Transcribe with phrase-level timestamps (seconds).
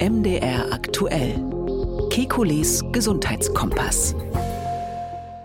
[0.00, 1.34] MDR aktuell.
[2.10, 4.14] Kekules Gesundheitskompass.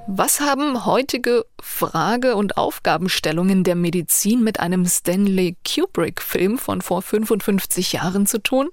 [0.06, 7.94] Was haben heutige Frage- und Aufgabenstellungen der Medizin mit einem Stanley Kubrick-Film von vor 55
[7.94, 8.70] Jahren zu tun?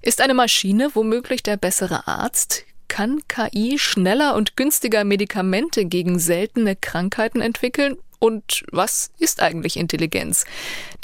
[0.00, 2.64] Ist eine Maschine womöglich der bessere Arzt?
[2.86, 7.96] Kann KI schneller und günstiger Medikamente gegen seltene Krankheiten entwickeln?
[8.18, 10.44] Und was ist eigentlich Intelligenz?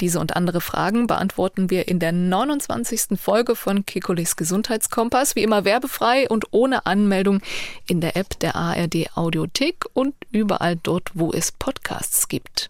[0.01, 3.19] Diese und andere Fragen beantworten wir in der 29.
[3.19, 7.41] Folge von Kekulis Gesundheitskompass, wie immer werbefrei und ohne Anmeldung
[7.87, 12.69] in der App der ARD Audiothek und überall dort, wo es Podcasts gibt.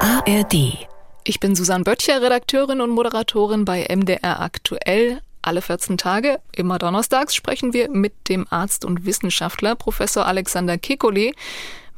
[0.00, 0.86] ARD.
[1.24, 7.34] Ich bin Susanne Böttcher, Redakteurin und Moderatorin bei MDR Aktuell alle 14 Tage, immer donnerstags,
[7.34, 11.32] sprechen wir mit dem Arzt und Wissenschaftler Professor Alexander Kekulé.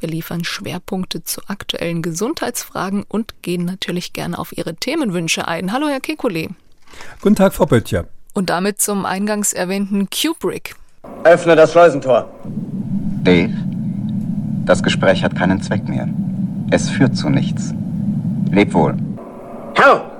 [0.01, 5.73] Wir liefern Schwerpunkte zu aktuellen Gesundheitsfragen und gehen natürlich gerne auf Ihre Themenwünsche ein.
[5.73, 6.51] Hallo, Herr Kekulé.
[7.21, 8.07] Guten Tag, Frau Böttcher.
[8.35, 10.75] Und damit zum eingangs erwähnten Kubrick.
[11.25, 12.29] Öffne das Schleusentor.
[13.23, 13.53] Dave,
[14.65, 16.09] das Gespräch hat keinen Zweck mehr.
[16.71, 17.75] Es führt zu nichts.
[18.51, 18.97] Leb wohl.
[19.75, 20.11] Herr!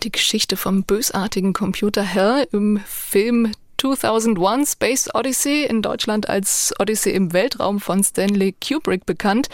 [0.00, 7.32] Die Geschichte vom bösartigen Computerherr im Film 2001 Space Odyssey, in Deutschland als Odyssey im
[7.32, 9.48] Weltraum von Stanley Kubrick bekannt.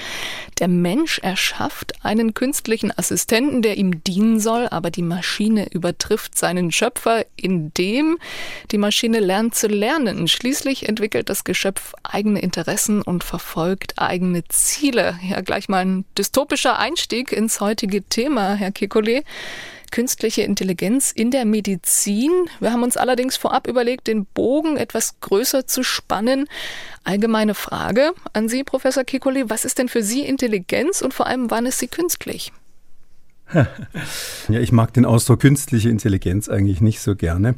[0.58, 6.72] Der Mensch erschafft einen künstlichen Assistenten, der ihm dienen soll, aber die Maschine übertrifft seinen
[6.72, 8.18] Schöpfer, indem
[8.72, 10.26] die Maschine lernt zu lernen.
[10.26, 15.20] Schließlich entwickelt das Geschöpf eigene Interessen und verfolgt eigene Ziele.
[15.22, 19.22] Ja, gleich mal ein dystopischer Einstieg ins heutige Thema, Herr Kekulé
[19.92, 22.30] künstliche Intelligenz in der Medizin.
[22.60, 26.48] Wir haben uns allerdings vorab überlegt, den Bogen etwas größer zu spannen.
[27.04, 29.48] Allgemeine Frage an Sie, Professor Kikoli.
[29.48, 32.52] Was ist denn für Sie Intelligenz und vor allem wann ist sie künstlich?
[34.48, 37.54] ja, ich mag den Ausdruck künstliche Intelligenz eigentlich nicht so gerne.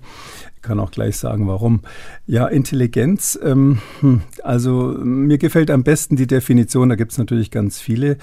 [0.57, 1.81] Ich kann auch gleich sagen, warum.
[2.27, 7.51] Ja, Intelligenz, ähm, hm, also mir gefällt am besten die Definition, da gibt es natürlich
[7.51, 8.19] ganz viele,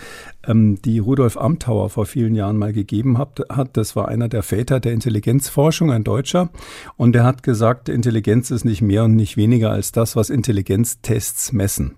[0.46, 3.78] ähm, die Rudolf Amthauer vor vielen Jahren mal gegeben hat, hat.
[3.78, 6.50] Das war einer der Väter der Intelligenzforschung, ein Deutscher.
[6.98, 11.52] Und der hat gesagt, Intelligenz ist nicht mehr und nicht weniger als das, was Intelligenztests
[11.52, 11.96] messen.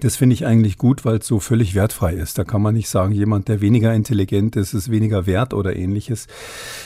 [0.00, 2.38] Das finde ich eigentlich gut, weil es so völlig wertfrei ist.
[2.38, 6.28] Da kann man nicht sagen, jemand, der weniger intelligent ist, ist weniger wert oder ähnliches.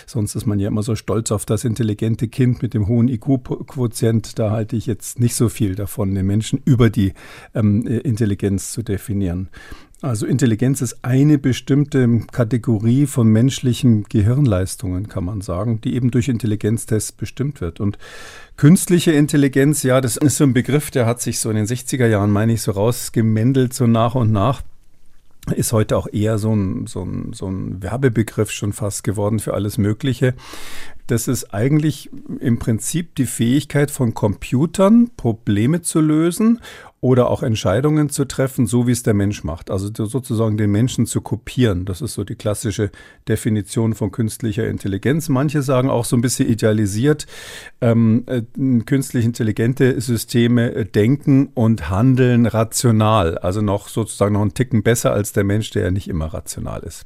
[0.07, 4.39] Sonst ist man ja immer so stolz auf das intelligente Kind mit dem hohen IQ-Quotient.
[4.39, 7.13] Da halte ich jetzt nicht so viel davon, den Menschen über die
[7.55, 9.49] ähm, Intelligenz zu definieren.
[10.03, 16.27] Also Intelligenz ist eine bestimmte Kategorie von menschlichen Gehirnleistungen, kann man sagen, die eben durch
[16.27, 17.79] Intelligenztests bestimmt wird.
[17.79, 17.99] Und
[18.57, 22.09] künstliche Intelligenz, ja, das ist so ein Begriff, der hat sich so in den 60er
[22.09, 24.63] Jahren, meine ich, so rausgemändelt, so nach und nach
[25.55, 29.55] ist heute auch eher so ein, so, ein, so ein Werbebegriff schon fast geworden für
[29.55, 30.35] alles Mögliche.
[31.09, 36.61] Das ist eigentlich im Prinzip die Fähigkeit von Computern, Probleme zu lösen
[37.03, 39.73] oder auch Entscheidungen zu treffen, so wie es der Mensch macht.
[39.73, 41.85] Also sozusagen den Menschen zu kopieren.
[41.85, 42.93] Das ist so die klassische
[43.29, 45.29] Definition von künstlicher Intelligenz.
[45.29, 47.27] Manche sagen auch so ein bisschen idealisiert,
[47.81, 48.43] ähm, äh,
[48.87, 53.37] künstlich intelligente Systeme äh, denken und handeln rational.
[53.37, 56.85] Also noch sozusagen noch einen Ticken besser als der Mensch, der ja nicht immer rational
[56.85, 57.05] ist.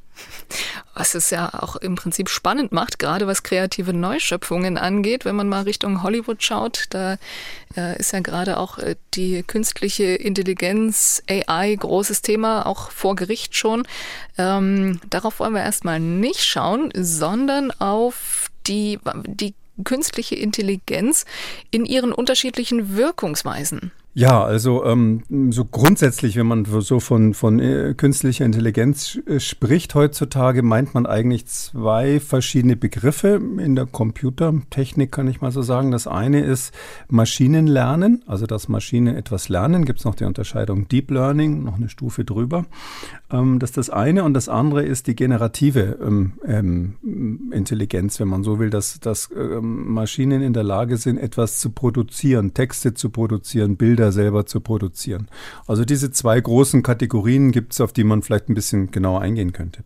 [0.95, 5.25] Was es ja auch im Prinzip spannend macht, gerade was kreative Neuschöpfungen angeht.
[5.25, 7.19] Wenn man mal Richtung Hollywood schaut, da
[7.77, 13.57] äh, ist ja gerade auch äh, die künstliche Intelligenz, AI, großes Thema, auch vor Gericht
[13.57, 13.87] schon.
[14.39, 19.55] Ähm, darauf wollen wir erstmal nicht schauen, sondern auf die, die
[19.85, 21.25] künstliche Intelligenz
[21.71, 23.93] in ihren unterschiedlichen Wirkungsweisen.
[24.19, 29.94] Ja, also ähm, so grundsätzlich, wenn man so von, von äh, künstlicher Intelligenz äh, spricht
[29.94, 35.91] heutzutage, meint man eigentlich zwei verschiedene Begriffe in der Computertechnik, kann ich mal so sagen.
[35.91, 36.72] Das eine ist
[37.10, 39.84] Maschinenlernen, also dass Maschinen etwas lernen.
[39.84, 42.65] Gibt es noch die Unterscheidung Deep Learning, noch eine Stufe drüber.
[43.31, 44.25] Ähm, das ist das eine.
[44.25, 49.28] Und das andere ist die generative ähm, ähm, Intelligenz, wenn man so will, dass, dass
[49.36, 54.47] ähm, Maschinen in der Lage sind, etwas zu produzieren, Texte zu produzieren, Bilder Bilder selber
[54.47, 55.29] zu produzieren.
[55.67, 59.53] Also diese zwei großen Kategorien gibt es, auf die man vielleicht ein bisschen genauer eingehen
[59.53, 59.83] könnte.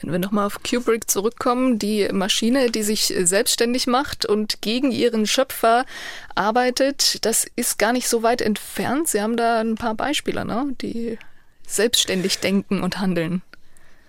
[0.00, 5.26] Wenn wir nochmal auf Kubrick zurückkommen, die Maschine, die sich selbstständig macht und gegen ihren
[5.26, 5.86] Schöpfer
[6.34, 9.08] arbeitet, das ist gar nicht so weit entfernt.
[9.08, 10.74] Sie haben da ein paar Beispiele, ne?
[10.82, 11.18] die
[11.66, 13.42] selbstständig denken und handeln.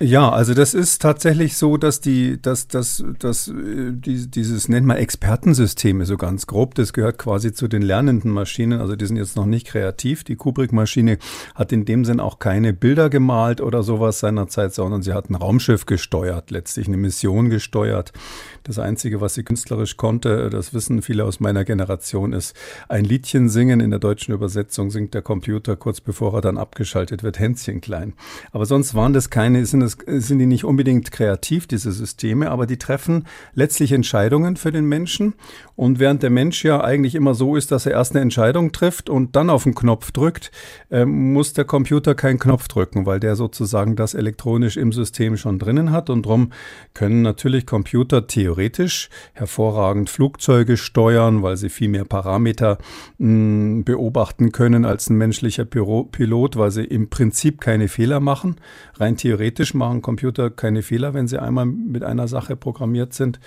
[0.06, 4.86] Ja, also das ist tatsächlich so, dass die, dass, dass, dass äh, die, dieses nennt
[4.86, 6.76] man Expertensysteme so ganz grob.
[6.76, 8.82] Das gehört quasi zu den lernenden Maschinen.
[8.82, 10.24] Also die sind jetzt noch nicht kreativ.
[10.24, 11.18] Die Kubrick-Maschine
[11.56, 15.36] hat in dem Sinn auch keine Bilder gemalt oder sowas seinerzeit, sondern sie hat ein
[15.36, 18.14] Raumschiff gesteuert, letztlich eine Mission gesteuert.
[18.62, 22.56] Das Einzige, was sie künstlerisch konnte, das wissen viele aus meiner Generation, ist
[22.90, 23.80] ein Liedchen singen.
[23.80, 28.14] In der deutschen Übersetzung singt der Computer kurz bevor er dann abgeschaltet wird, Hänschen klein.
[28.52, 32.66] Aber sonst waren das keine, sind, das, sind die nicht unbedingt kreativ, diese Systeme, aber
[32.66, 35.34] die treffen letztlich Entscheidungen für den Menschen.
[35.76, 39.10] Und während der Mensch ja eigentlich immer so ist, dass er erst eine Entscheidung trifft
[39.10, 40.52] und dann auf den Knopf drückt,
[40.90, 45.60] äh, muss der Computer keinen Knopf drücken, weil der sozusagen das elektronisch im System schon
[45.60, 46.10] drinnen hat.
[46.10, 46.52] Und darum
[46.94, 52.78] können natürlich Computer theoretisch theoretisch hervorragend Flugzeuge steuern, weil sie viel mehr Parameter
[53.18, 58.56] mh, hm, beobachten können als ein menschlicher Pilot, weil sie im Prinzip keine Fehler machen.
[58.96, 63.40] Rein theoretisch machen Computer keine Fehler, wenn sie einmal mit einer Sache programmiert sind.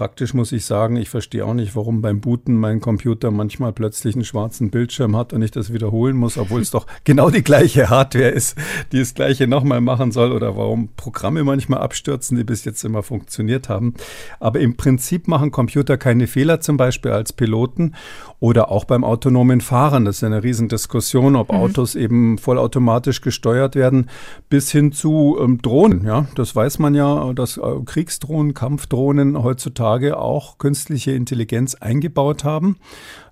[0.00, 4.14] Praktisch muss ich sagen, ich verstehe auch nicht, warum beim Booten mein Computer manchmal plötzlich
[4.14, 7.90] einen schwarzen Bildschirm hat und ich das wiederholen muss, obwohl es doch genau die gleiche
[7.90, 8.56] Hardware ist,
[8.92, 13.02] die das gleiche nochmal machen soll oder warum Programme manchmal abstürzen, die bis jetzt immer
[13.02, 13.92] funktioniert haben.
[14.38, 17.94] Aber im Prinzip machen Computer keine Fehler, zum Beispiel als Piloten
[18.38, 20.06] oder auch beim autonomen Fahren.
[20.06, 21.58] Das ist eine Riesendiskussion, ob mhm.
[21.58, 24.08] Autos eben vollautomatisch gesteuert werden,
[24.48, 26.06] bis hin zu ähm, Drohnen.
[26.06, 32.76] Ja, das weiß man ja, dass äh, Kriegsdrohnen, Kampfdrohnen heutzutage auch künstliche Intelligenz eingebaut haben.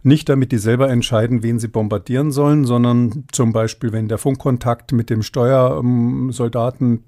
[0.03, 4.93] Nicht damit die selber entscheiden, wen sie bombardieren sollen, sondern zum Beispiel, wenn der Funkkontakt
[4.93, 7.05] mit dem Steuersoldaten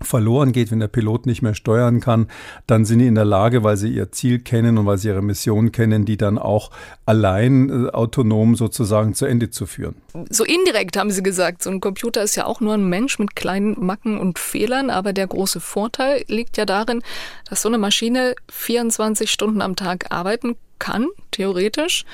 [0.00, 2.28] verloren geht, wenn der Pilot nicht mehr steuern kann,
[2.66, 5.22] dann sind die in der Lage, weil sie ihr Ziel kennen und weil sie ihre
[5.22, 6.70] Mission kennen, die dann auch
[7.06, 9.94] allein äh, autonom sozusagen zu Ende zu führen.
[10.30, 13.36] So indirekt haben Sie gesagt, so ein Computer ist ja auch nur ein Mensch mit
[13.36, 17.02] kleinen Macken und Fehlern, aber der große Vorteil liegt ja darin,
[17.48, 22.04] dass so eine Maschine 24 Stunden am Tag arbeiten kann, theoretisch,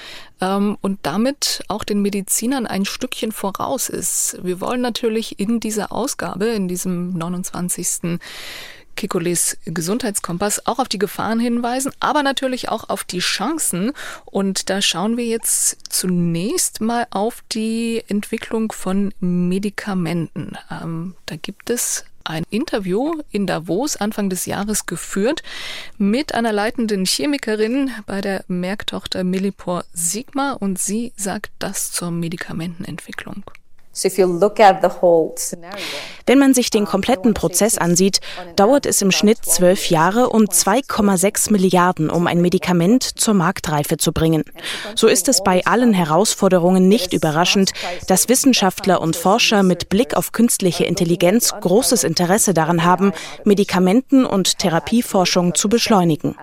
[0.42, 4.38] ähm, und damit auch den Medizinern ein Stückchen voraus ist.
[4.42, 8.18] Wir wollen natürlich in dieser Ausgabe, in diesem 29.
[8.94, 13.92] Kikoles Gesundheitskompass auch auf die Gefahren hinweisen, aber natürlich auch auf die Chancen.
[14.26, 20.58] Und da schauen wir jetzt zunächst mal auf die Entwicklung von Medikamenten.
[20.70, 25.42] Ähm, da gibt es ein Interview in Davos Anfang des Jahres geführt
[25.96, 33.44] mit einer leitenden Chemikerin bei der Mercktochter Millipore Sigma und sie sagt das zur Medikamentenentwicklung.
[36.26, 38.20] Wenn man sich den kompletten Prozess ansieht,
[38.56, 44.12] dauert es im Schnitt zwölf Jahre und 2,6 Milliarden, um ein Medikament zur Marktreife zu
[44.12, 44.44] bringen.
[44.94, 47.72] So ist es bei allen Herausforderungen nicht überraschend,
[48.06, 53.12] dass Wissenschaftler und Forscher mit Blick auf künstliche Intelligenz großes Interesse daran haben,
[53.44, 56.36] Medikamenten und Therapieforschung zu beschleunigen.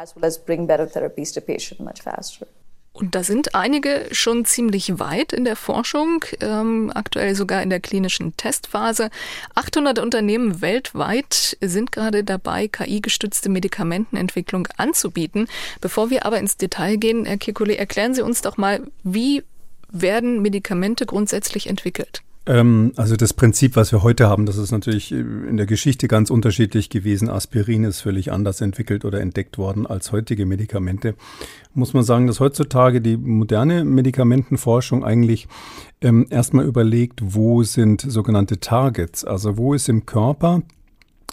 [2.96, 7.82] Und da sind einige schon ziemlich weit in der Forschung, ähm, aktuell sogar in der
[7.82, 9.10] klinischen Testphase.
[9.54, 15.50] 800 Unternehmen weltweit sind gerade dabei, KI-gestützte Medikamentenentwicklung anzubieten.
[15.82, 19.44] Bevor wir aber ins Detail gehen, Herr Kikule, erklären Sie uns doch mal, wie
[19.90, 22.25] werden Medikamente grundsätzlich entwickelt?
[22.48, 26.30] Ähm, also das Prinzip, was wir heute haben, das ist natürlich in der Geschichte ganz
[26.30, 27.30] unterschiedlich gewesen.
[27.30, 31.16] Aspirin ist völlig anders entwickelt oder entdeckt worden als heutige Medikamente.
[31.74, 35.48] Muss man sagen, dass heutzutage die moderne Medikamentenforschung eigentlich
[36.02, 40.62] ähm, erstmal überlegt, wo sind sogenannte Targets, also wo ist im Körper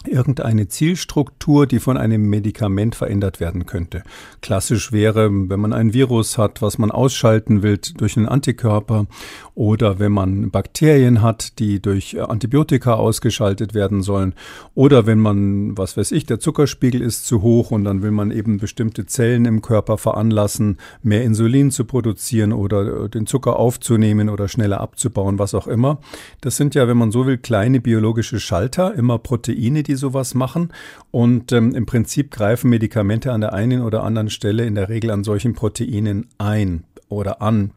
[0.07, 4.03] irgendeine Zielstruktur, die von einem Medikament verändert werden könnte.
[4.41, 9.07] Klassisch wäre, wenn man ein Virus hat, was man ausschalten will durch einen Antikörper
[9.55, 14.33] oder wenn man Bakterien hat, die durch Antibiotika ausgeschaltet werden sollen
[14.75, 18.31] oder wenn man, was weiß ich, der Zuckerspiegel ist zu hoch und dann will man
[18.31, 24.47] eben bestimmte Zellen im Körper veranlassen, mehr Insulin zu produzieren oder den Zucker aufzunehmen oder
[24.47, 25.99] schneller abzubauen, was auch immer.
[26.41, 30.33] Das sind ja, wenn man so will, kleine biologische Schalter, immer Proteine, die die sowas
[30.33, 30.69] machen.
[31.11, 35.11] Und ähm, im Prinzip greifen Medikamente an der einen oder anderen Stelle in der Regel
[35.11, 37.71] an solchen Proteinen ein oder an.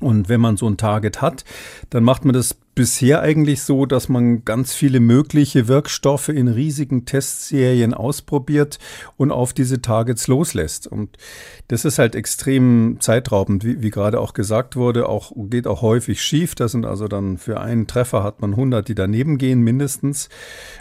[0.00, 1.44] Und wenn man so ein Target hat,
[1.90, 7.04] dann macht man das bisher eigentlich so, dass man ganz viele mögliche Wirkstoffe in riesigen
[7.04, 8.78] Testserien ausprobiert
[9.16, 10.86] und auf diese Targets loslässt.
[10.86, 11.18] Und
[11.68, 16.22] das ist halt extrem zeitraubend, wie, wie gerade auch gesagt wurde, auch, geht auch häufig
[16.22, 16.54] schief.
[16.54, 20.30] Das sind also dann für einen Treffer hat man 100, die daneben gehen mindestens.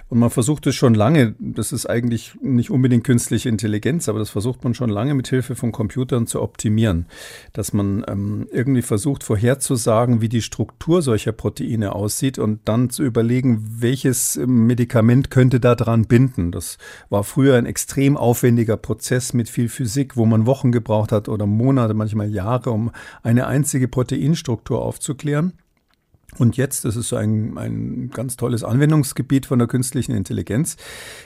[0.08, 4.30] Und man versucht es schon lange, das ist eigentlich nicht unbedingt künstliche Intelligenz, aber das
[4.30, 7.06] versucht man schon lange mit Hilfe von Computern zu optimieren,
[7.54, 12.90] dass man ähm, irgendwie versucht vorherzusagen, wie die Struktur solcher Proteine Proteine aussieht und dann
[12.90, 16.52] zu überlegen, welches Medikament könnte da dran binden.
[16.52, 16.78] Das
[17.10, 21.46] war früher ein extrem aufwendiger Prozess mit viel Physik, wo man Wochen gebraucht hat oder
[21.46, 22.92] Monate, manchmal Jahre, um
[23.24, 25.54] eine einzige Proteinstruktur aufzuklären.
[26.38, 30.78] Und jetzt, das ist so ein, ein ganz tolles Anwendungsgebiet von der künstlichen Intelligenz.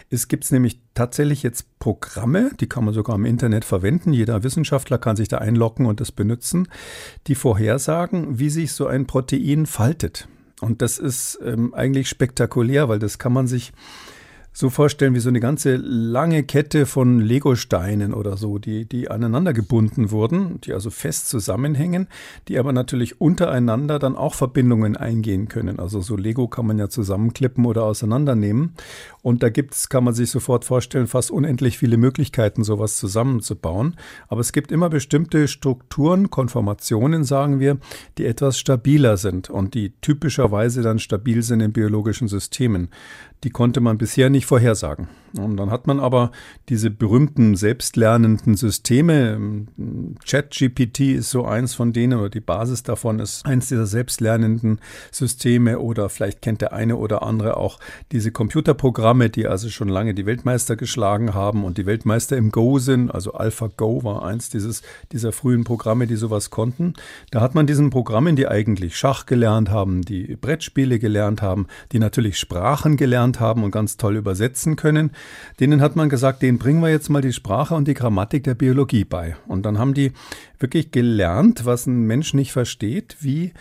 [0.10, 4.14] Es gibt nämlich tatsächlich jetzt Programme, die kann man sogar im Internet verwenden.
[4.14, 6.68] Jeder Wissenschaftler kann sich da einloggen und das benutzen,
[7.28, 10.28] die vorhersagen, wie sich so ein Protein faltet.
[10.62, 13.74] Und das ist ähm, eigentlich spektakulär, weil das kann man sich
[14.58, 19.52] so vorstellen wie so eine ganze lange Kette von Legosteinen oder so, die, die aneinander
[19.52, 22.08] gebunden wurden, die also fest zusammenhängen,
[22.48, 25.78] die aber natürlich untereinander dann auch Verbindungen eingehen können.
[25.78, 28.76] Also so Lego kann man ja zusammenklippen oder auseinandernehmen.
[29.22, 33.98] Und da gibt's, kann man sich sofort vorstellen, fast unendlich viele Möglichkeiten, sowas zusammenzubauen.
[34.30, 37.78] Aber es gibt immer bestimmte Strukturen, Konformationen, sagen wir,
[38.18, 42.88] die etwas stabiler sind und die typischerweise dann stabil sind in biologischen Systemen
[43.44, 45.08] die konnte man bisher nicht vorhersagen.
[45.38, 46.32] Und dann hat man aber
[46.70, 49.66] diese berühmten selbstlernenden Systeme.
[50.26, 54.80] ChatGPT ist so eins von denen oder die Basis davon ist eins dieser selbstlernenden
[55.12, 57.80] Systeme oder vielleicht kennt der eine oder andere auch
[58.12, 62.80] diese Computerprogramme, die also schon lange die Weltmeister geschlagen haben und die Weltmeister im Go
[62.80, 63.14] sind.
[63.14, 66.94] Also AlphaGo war eins dieses, dieser frühen Programme, die sowas konnten.
[67.32, 72.00] Da hat man diesen Programmen, die eigentlich Schach gelernt haben, die Brettspiele gelernt haben, die
[72.00, 75.12] natürlich Sprachen gelernt haben und ganz toll übersetzen können,
[75.60, 78.56] denen hat man gesagt, denen bringen wir jetzt mal die Sprache und die Grammatik der
[78.56, 79.36] Biologie bei.
[79.48, 80.12] Und dann haben die
[80.60, 83.54] wirklich gelernt, was ein Mensch nicht versteht, wie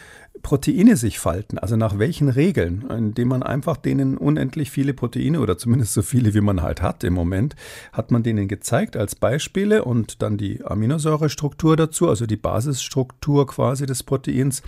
[0.44, 5.56] Proteine sich falten, also nach welchen Regeln, indem man einfach denen unendlich viele Proteine oder
[5.56, 7.56] zumindest so viele, wie man halt hat im Moment,
[7.92, 13.86] hat man denen gezeigt als Beispiele und dann die Aminosäurestruktur dazu, also die Basisstruktur quasi
[13.86, 14.62] des Proteins.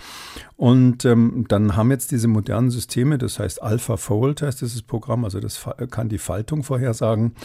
[0.55, 5.39] Und ähm, dann haben jetzt diese modernen Systeme, das heißt AlphaFold heißt dieses Programm, also
[5.39, 7.35] das kann die Faltung vorhersagen.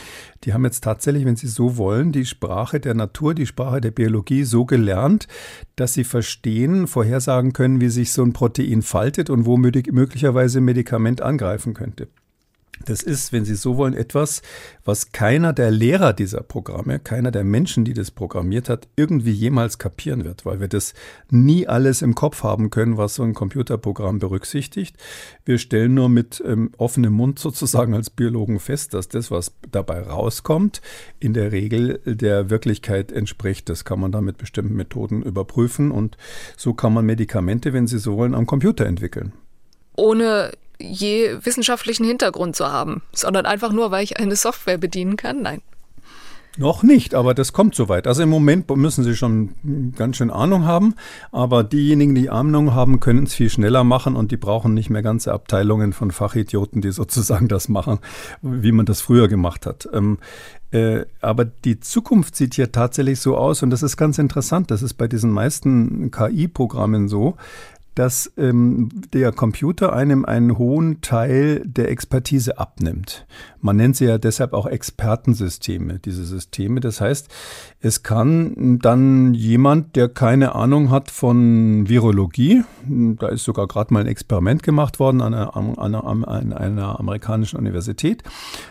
[0.45, 3.91] Die haben jetzt tatsächlich, wenn sie so wollen, die Sprache der Natur, die Sprache der
[3.91, 5.29] Biologie so gelernt,
[5.77, 10.65] dass sie verstehen, vorhersagen können, wie sich so ein Protein faltet und wo möglicherweise ein
[10.65, 12.09] Medikament angreifen könnte.
[12.85, 14.43] Das ist, wenn Sie so wollen, etwas,
[14.85, 19.79] was keiner der Lehrer dieser Programme, keiner der Menschen, die das programmiert hat, irgendwie jemals
[19.79, 20.95] kapieren wird, weil wir das
[21.31, 24.97] nie alles im Kopf haben können, was so ein Computerprogramm berücksichtigt.
[25.45, 30.01] Wir stellen nur mit ähm, offenem Mund sozusagen als Biologen fest, dass das, was dabei
[30.01, 30.81] rauskommt,
[31.21, 33.69] in der Regel der Wirklichkeit entspricht.
[33.69, 36.17] Das kann man dann mit bestimmten Methoden überprüfen und
[36.57, 39.33] so kann man Medikamente, wenn Sie so wollen, am Computer entwickeln.
[39.95, 45.43] Ohne je wissenschaftlichen Hintergrund zu haben, sondern einfach nur, weil ich eine Software bedienen kann?
[45.43, 45.63] Nein.
[46.59, 48.07] Noch nicht, aber das kommt soweit.
[48.07, 49.55] Also im Moment müssen Sie schon
[49.97, 50.95] ganz schön Ahnung haben,
[51.31, 55.01] aber diejenigen, die Ahnung haben, können es viel schneller machen und die brauchen nicht mehr
[55.01, 58.01] ganze Abteilungen von Fachidioten, die sozusagen das machen,
[58.43, 59.89] wie man das früher gemacht hat.
[59.95, 60.19] Ähm,
[60.73, 64.71] äh, aber die Zukunft sieht hier tatsächlich so aus und das ist ganz interessant.
[64.71, 67.37] Das ist bei diesen meisten KI-Programmen so,
[67.95, 73.27] dass ähm, der Computer einem einen hohen Teil der Expertise abnimmt.
[73.61, 76.81] Man nennt sie ja deshalb auch Expertensysteme, diese Systeme.
[76.81, 77.29] Das heißt,
[77.85, 84.01] es kann dann jemand, der keine Ahnung hat von Virologie, da ist sogar gerade mal
[84.01, 88.23] ein Experiment gemacht worden an einer, an, einer, an einer amerikanischen Universität,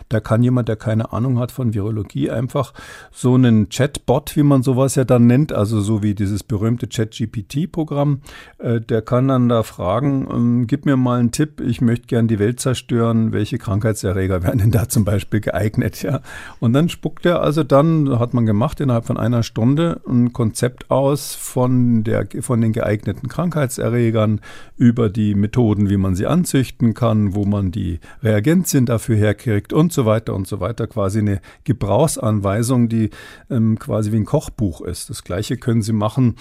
[0.07, 2.73] da kann jemand, der keine Ahnung hat von Virologie, einfach
[3.11, 8.21] so einen Chatbot, wie man sowas ja dann nennt, also so wie dieses berühmte ChatGPT-Programm,
[8.59, 12.29] äh, der kann dann da fragen, ähm, gib mir mal einen Tipp, ich möchte gern
[12.29, 16.21] die Welt zerstören, welche Krankheitserreger wären denn da zum Beispiel geeignet, ja.
[16.61, 20.89] Und dann spuckt er also dann, hat man gemacht, innerhalb von einer Stunde ein Konzept
[20.91, 24.41] aus von, der, von den geeigneten Krankheitserregern
[24.77, 29.93] über die Methoden, wie man sie anzüchten kann, wo man die Reagenzien dafür herkriegt und
[29.93, 30.87] so weiter und so weiter.
[30.87, 33.09] Quasi eine Gebrauchsanweisung, die
[33.49, 35.09] ähm, quasi wie ein Kochbuch ist.
[35.09, 36.35] Das gleiche können Sie machen,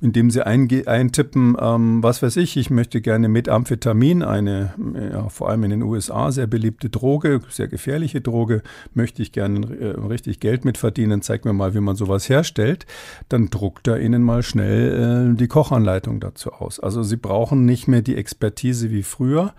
[0.00, 4.74] indem Sie eintippen, ähm, was weiß ich, ich möchte gerne Methamphetamin, eine
[5.12, 8.62] ja, vor allem in den USA sehr beliebte Droge, sehr gefährliche Droge,
[8.94, 12.86] möchte ich gerne äh, richtig Geld mit verdienen, zeig mir mal, wie man sowas herstellt,
[13.28, 16.80] dann druckt er Ihnen mal schnell äh, die Kochanleitung dazu aus.
[16.80, 19.54] Also Sie brauchen nicht mehr die Expertise wie früher.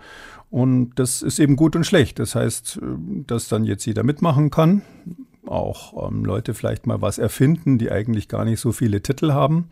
[0.50, 2.18] Und das ist eben gut und schlecht.
[2.18, 2.86] Das heißt, äh,
[3.26, 4.82] dass dann jetzt jeder mitmachen kann,
[5.46, 9.68] auch ähm, Leute vielleicht mal was erfinden, die eigentlich gar nicht so viele Titel haben.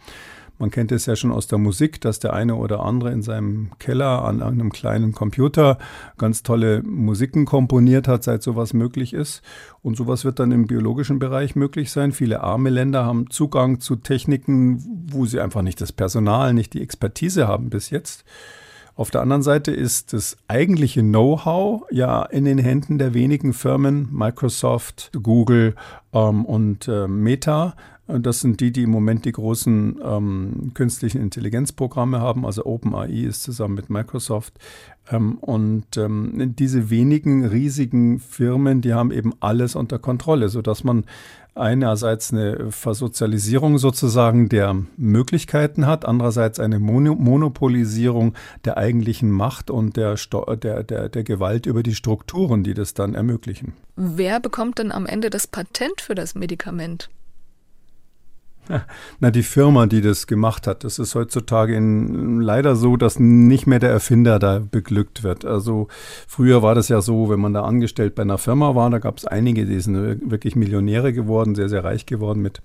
[0.59, 3.71] Man kennt es ja schon aus der Musik, dass der eine oder andere in seinem
[3.79, 5.79] Keller an einem kleinen Computer
[6.19, 9.43] ganz tolle Musiken komponiert hat, seit sowas möglich ist.
[9.83, 12.11] Und sowas wird dann im biologischen Bereich möglich sein.
[12.11, 16.83] Viele arme Länder haben Zugang zu Techniken, wo sie einfach nicht das Personal, nicht die
[16.83, 18.25] Expertise haben bis jetzt.
[18.99, 24.09] Auf der anderen Seite ist das eigentliche Know-how ja in den Händen der wenigen Firmen,
[24.11, 25.77] Microsoft, Google
[26.13, 27.77] ähm, und äh, Meta.
[28.09, 32.47] Das sind die, die im Moment die großen ähm, künstlichen Intelligenzprogramme haben.
[32.47, 34.55] Also OpenAI ist zusammen mit Microsoft.
[35.11, 41.05] Ähm, und ähm, diese wenigen riesigen Firmen, die haben eben alles unter Kontrolle, sodass man
[41.55, 48.35] einerseits eine Versozialisierung sozusagen der Möglichkeiten hat, andererseits eine Monopolisierung
[48.65, 53.15] der eigentlichen Macht und der, der, der, der Gewalt über die Strukturen, die das dann
[53.15, 53.75] ermöglichen.
[53.97, 57.11] Wer bekommt denn am Ende das Patent für das Medikament?
[59.21, 63.67] Na, die Firma, die das gemacht hat, das ist heutzutage in, leider so, dass nicht
[63.67, 65.45] mehr der Erfinder da beglückt wird.
[65.45, 65.89] Also
[66.27, 69.19] früher war das ja so, wenn man da angestellt bei einer Firma war, da gab
[69.19, 72.61] es einige, die sind wirklich Millionäre geworden, sehr, sehr reich geworden mit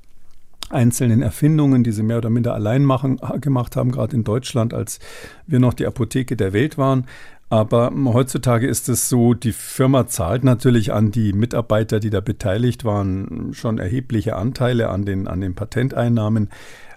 [0.70, 5.00] einzelnen Erfindungen, die sie mehr oder minder allein machen, gemacht haben, gerade in Deutschland, als
[5.46, 7.06] wir noch die Apotheke der Welt waren.
[7.50, 12.84] Aber heutzutage ist es so, die Firma zahlt natürlich an die Mitarbeiter, die da beteiligt
[12.84, 16.50] waren, schon erhebliche Anteile an den, an den Patenteinnahmen.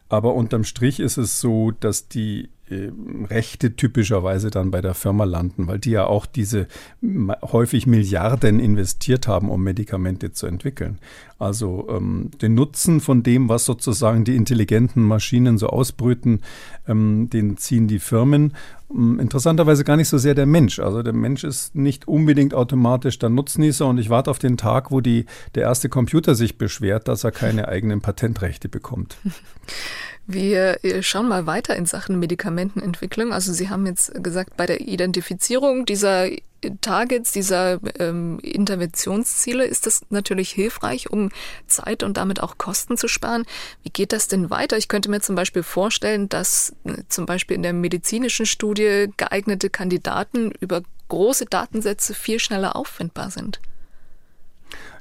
[0.08, 2.90] Aber unterm Strich ist es so, dass die äh,
[3.28, 6.66] Rechte typischerweise dann bei der Firma landen, weil die ja auch diese
[7.42, 10.98] häufig Milliarden investiert haben, um Medikamente zu entwickeln.
[11.38, 16.40] Also ähm, den Nutzen von dem, was sozusagen die intelligenten Maschinen so ausbrüten,
[16.88, 18.54] ähm, den ziehen die Firmen.
[18.90, 20.78] Ähm, interessanterweise gar nicht so sehr der Mensch.
[20.80, 24.90] Also der Mensch ist nicht unbedingt automatisch der Nutznießer und ich warte auf den Tag,
[24.90, 29.18] wo die, der erste Computer sich beschwert, dass er keine eigenen Patentrechte bekommt.
[30.26, 33.32] Wir schauen mal weiter in Sachen Medikamentenentwicklung.
[33.32, 36.28] Also Sie haben jetzt gesagt, bei der Identifizierung dieser
[36.80, 41.30] Targets, dieser ähm, Interventionsziele ist das natürlich hilfreich, um
[41.66, 43.44] Zeit und damit auch Kosten zu sparen.
[43.82, 44.76] Wie geht das denn weiter?
[44.76, 49.70] Ich könnte mir zum Beispiel vorstellen, dass äh, zum Beispiel in der medizinischen Studie geeignete
[49.70, 53.60] Kandidaten über große Datensätze viel schneller auffindbar sind.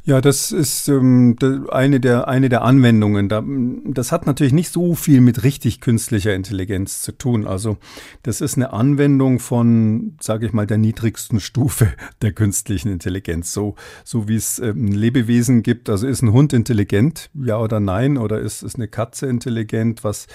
[0.08, 1.36] Ja, das ist ähm,
[1.72, 3.28] eine, der, eine der Anwendungen.
[3.28, 3.44] Da,
[3.86, 7.48] das hat natürlich nicht so viel mit richtig künstlicher Intelligenz zu tun.
[7.48, 7.78] Also
[8.22, 13.52] das ist eine Anwendung von, sage ich mal, der niedrigsten Stufe der künstlichen Intelligenz.
[13.52, 15.90] So, so wie es ähm, Lebewesen gibt.
[15.90, 18.20] Also ist ein Hund intelligent, ja oder nein?
[18.20, 20.03] Oder ist, ist eine Katze intelligent?
[20.03, 20.27] Was,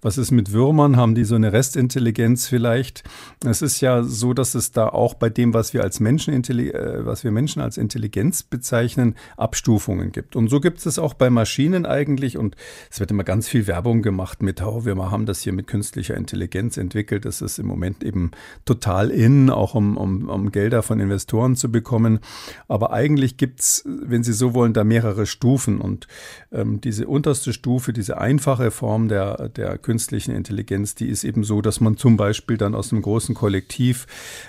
[0.00, 0.96] was ist mit Würmern?
[0.96, 3.04] Haben die so eine Restintelligenz vielleicht?
[3.44, 7.04] Es ist ja so, dass es da auch bei dem, was wir als Menschen, äh,
[7.04, 10.36] was wir Menschen als Intelligenz bezeichnen, Abstufungen gibt.
[10.36, 12.36] Und so gibt es auch bei Maschinen eigentlich.
[12.36, 12.56] Und
[12.90, 16.16] es wird immer ganz viel Werbung gemacht mit, oh, wir haben das hier mit künstlicher
[16.16, 17.24] Intelligenz entwickelt.
[17.24, 18.30] Das ist im Moment eben
[18.64, 22.20] total in, auch um, um, um Gelder von Investoren zu bekommen.
[22.66, 25.80] Aber eigentlich gibt es, wenn Sie so wollen, da mehrere Stufen.
[25.80, 26.06] Und
[26.52, 31.60] ähm, diese unterste Stufe, diese einfache Form der, der künstlichen Intelligenz, die ist eben so,
[31.60, 34.06] dass man zum Beispiel dann aus einem großen Kollektiv,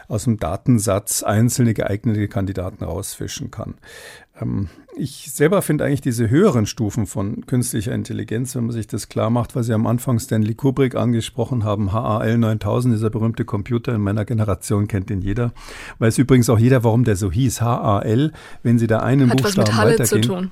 [0.07, 3.75] aus einem Datensatz einzelne geeignete Kandidaten rausfischen kann.
[4.41, 9.07] Ähm, ich selber finde eigentlich diese höheren Stufen von künstlicher Intelligenz, wenn man sich das
[9.07, 13.93] klar macht, was Sie am Anfang Stanley Kubrick angesprochen haben, HAL 9000, dieser berühmte Computer
[13.95, 15.53] in meiner Generation kennt den jeder.
[15.99, 19.67] Weiß übrigens auch jeder, warum der so hieß, HAL, wenn Sie da einen Hat Buchstaben
[19.67, 20.23] was mit Halle weitergehen.
[20.23, 20.51] Zu tun.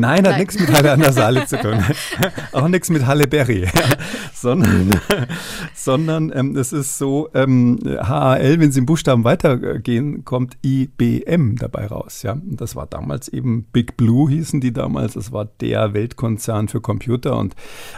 [0.00, 1.78] Nein, hat nichts mit Halle an der Saale zu tun.
[2.52, 3.66] Auch nichts mit Halle Berry.
[4.34, 4.90] sondern
[5.74, 11.86] sondern ähm, es ist so, ähm, HAL, wenn Sie im Buchstaben weitergehen, kommt IBM dabei
[11.86, 12.22] raus.
[12.22, 12.32] Ja?
[12.32, 15.14] Und das war damals eben Big Blue, hießen die damals.
[15.14, 17.38] Das war der Weltkonzern für Computer.
[17.38, 17.54] Und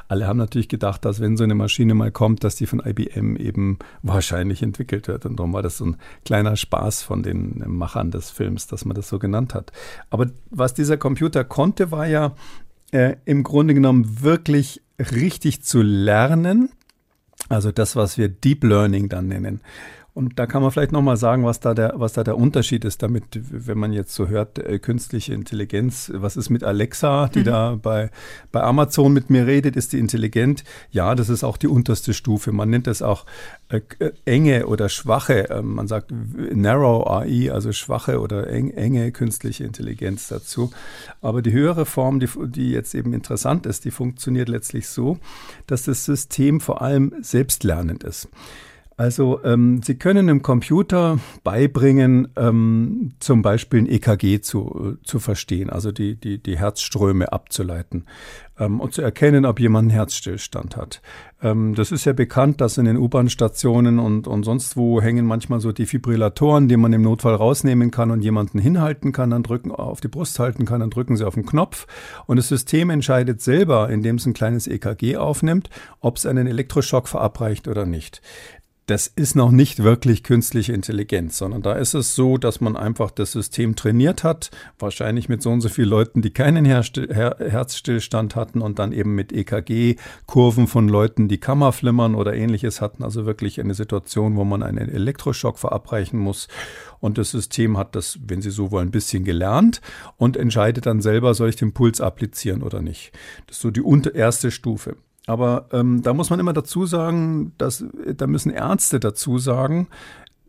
[0.09, 3.37] alle haben natürlich gedacht, dass wenn so eine Maschine mal kommt, dass die von IBM
[3.37, 5.27] eben wahrscheinlich entwickelt wird.
[5.27, 8.95] Und darum war das so ein kleiner Spaß von den Machern des Films, dass man
[8.95, 9.73] das so genannt hat.
[10.11, 12.35] Aber was dieser Computer konnte, war ja
[12.91, 16.71] äh, im Grunde genommen wirklich richtig zu lernen.
[17.49, 19.61] Also das, was wir Deep Learning dann nennen.
[20.19, 23.05] Und da kann man vielleicht nochmal sagen, was da, der, was da der Unterschied ist,
[23.05, 27.45] damit, wenn man jetzt so hört, äh, künstliche Intelligenz, was ist mit Alexa, die mhm.
[27.45, 28.11] da bei,
[28.51, 30.65] bei Amazon mit mir redet, ist die intelligent?
[30.91, 32.51] Ja, das ist auch die unterste Stufe.
[32.51, 33.27] Man nennt das auch
[33.69, 36.13] äh, äh enge oder schwache, äh, man sagt
[36.53, 40.73] Narrow AI, also schwache oder eng, enge künstliche Intelligenz dazu.
[41.21, 45.21] Aber die höhere Form, die, die jetzt eben interessant ist, die funktioniert letztlich so,
[45.69, 48.29] dass das System vor allem selbstlernend ist.
[48.99, 55.71] Also ähm, Sie können einem Computer beibringen, ähm, zum Beispiel ein EKG zu, zu verstehen,
[55.71, 58.07] also die, die, die Herzströme abzuleiten
[58.59, 61.01] ähm, und zu erkennen, ob jemand einen Herzstillstand hat.
[61.41, 65.61] Ähm, das ist ja bekannt, dass in den U-Bahn-Stationen und, und sonst wo hängen manchmal
[65.61, 70.01] so Defibrillatoren, die man im Notfall rausnehmen kann und jemanden hinhalten kann, dann drücken, auf
[70.01, 71.87] die Brust halten kann, dann drücken Sie auf den Knopf
[72.27, 77.07] und das System entscheidet selber, indem es ein kleines EKG aufnimmt, ob es einen Elektroschock
[77.07, 78.23] verabreicht oder nicht.
[78.89, 83.11] Das ist noch nicht wirklich künstliche Intelligenz, sondern da ist es so, dass man einfach
[83.11, 88.63] das System trainiert hat, wahrscheinlich mit so und so vielen Leuten, die keinen Herzstillstand hatten
[88.63, 93.75] und dann eben mit EKG-Kurven von Leuten, die Kammerflimmern oder ähnliches hatten, also wirklich eine
[93.75, 96.49] Situation, wo man einen Elektroschock verabreichen muss.
[96.99, 99.83] Und das System hat das, wenn Sie so wollen, ein bisschen gelernt
[100.17, 103.13] und entscheidet dann selber, soll ich den Puls applizieren oder nicht.
[103.49, 103.83] Das ist so die
[104.15, 104.97] erste Stufe.
[105.29, 107.85] Aber ähm, da muss man immer dazu sagen, dass
[108.17, 109.89] da müssen Ärzte dazu sagen,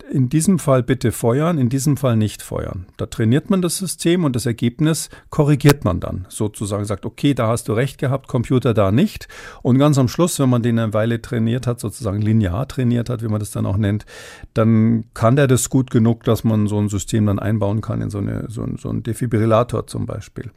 [0.09, 2.85] in diesem Fall bitte feuern, in diesem Fall nicht feuern.
[2.95, 6.25] Da trainiert man das System und das Ergebnis korrigiert man dann.
[6.29, 9.27] Sozusagen sagt, okay, da hast du recht gehabt, Computer da nicht.
[9.61, 13.21] Und ganz am Schluss, wenn man den eine Weile trainiert hat, sozusagen linear trainiert hat,
[13.21, 14.05] wie man das dann auch nennt,
[14.53, 18.09] dann kann der das gut genug, dass man so ein System dann einbauen kann in
[18.09, 20.51] so, eine, so, ein, so einen Defibrillator zum Beispiel.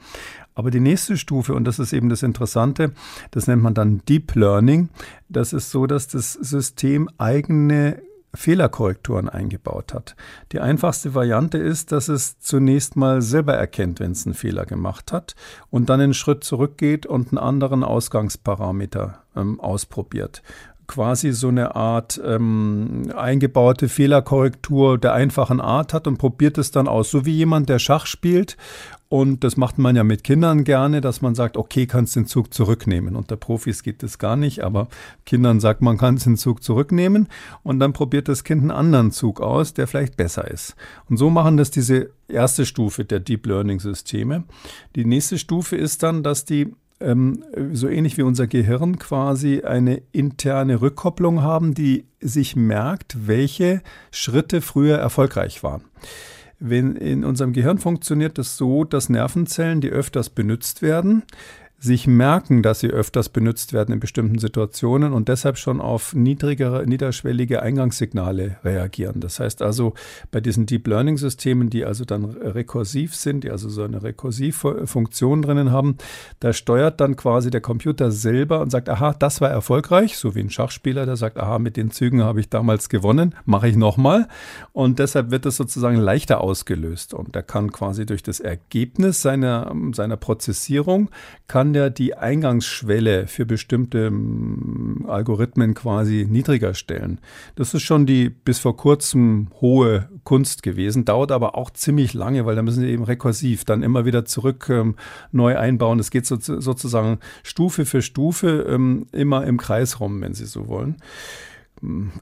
[0.55, 2.93] Aber die nächste Stufe, und das ist eben das Interessante,
[3.31, 4.89] das nennt man dann Deep Learning.
[5.29, 8.03] Das ist so, dass das System eigene
[8.35, 10.17] Fehlerkorrekturen eingebaut hat.
[10.53, 15.13] Die einfachste Variante ist, dass es zunächst mal selber erkennt, wenn es einen Fehler gemacht
[15.13, 15.35] hat
[15.69, 20.43] und dann einen Schritt zurückgeht und einen anderen Ausgangsparameter ähm, ausprobiert
[20.89, 26.87] quasi so eine Art ähm, eingebaute Fehlerkorrektur der einfachen Art hat und probiert es dann
[26.87, 27.11] aus.
[27.11, 28.59] So wie jemand, der Schach spielt
[29.13, 32.55] und das macht man ja mit Kindern gerne, dass man sagt, okay, kannst den Zug
[32.55, 33.15] zurücknehmen.
[33.15, 34.89] Unter Profis geht das gar nicht, aber
[35.27, 37.29] Kindern sagt man, kann den Zug zurücknehmen
[37.63, 40.77] und dann probiert das Kind einen anderen Zug aus, der vielleicht besser ist.
[41.11, 44.45] Und so machen das diese erste Stufe der Deep Learning Systeme.
[44.97, 47.45] Die nächste Stufe ist dann, dass die ähm,
[47.75, 54.63] so ähnlich wie unser Gehirn quasi eine interne Rückkopplung haben, die sich merkt, welche Schritte
[54.63, 55.83] früher erfolgreich waren.
[56.65, 61.25] Wenn in unserem Gehirn funktioniert es so, dass Nervenzellen, die öfters benutzt werden,
[61.83, 66.87] sich merken, dass sie öfters benutzt werden in bestimmten Situationen und deshalb schon auf niedrigere,
[66.87, 69.19] niederschwellige Eingangssignale reagieren.
[69.19, 69.95] Das heißt also,
[70.31, 75.43] bei diesen Deep Learning Systemen, die also dann rekursiv sind, die also so eine Rekursivfunktion
[75.43, 75.97] drinnen haben,
[76.39, 80.41] da steuert dann quasi der Computer selber und sagt, aha, das war erfolgreich, so wie
[80.41, 84.29] ein Schachspieler, der sagt, aha, mit den Zügen habe ich damals gewonnen, mache ich nochmal.
[84.73, 87.13] Und deshalb wird es sozusagen leichter ausgelöst.
[87.13, 91.11] Und er kann quasi durch das Ergebnis seiner, seiner Prozessierung,
[91.49, 97.21] kann der die Eingangsschwelle für bestimmte ähm, Algorithmen quasi niedriger stellen.
[97.57, 102.47] Das ist schon die bis vor kurzem hohe Kunst gewesen, dauert aber auch ziemlich lange,
[102.47, 104.97] weil da müssen sie eben rekursiv dann immer wieder zurück ähm,
[105.31, 105.99] neu einbauen.
[105.99, 110.69] Es geht so, sozusagen Stufe für Stufe ähm, immer im Kreis rum, wenn Sie so
[110.69, 110.97] wollen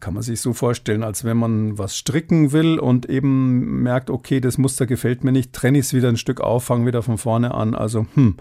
[0.00, 4.40] kann man sich so vorstellen, als wenn man was stricken will und eben merkt, okay,
[4.40, 7.18] das Muster gefällt mir nicht, trenne ich es wieder ein Stück auf, fange wieder von
[7.18, 7.74] vorne an.
[7.74, 8.36] Also, hm.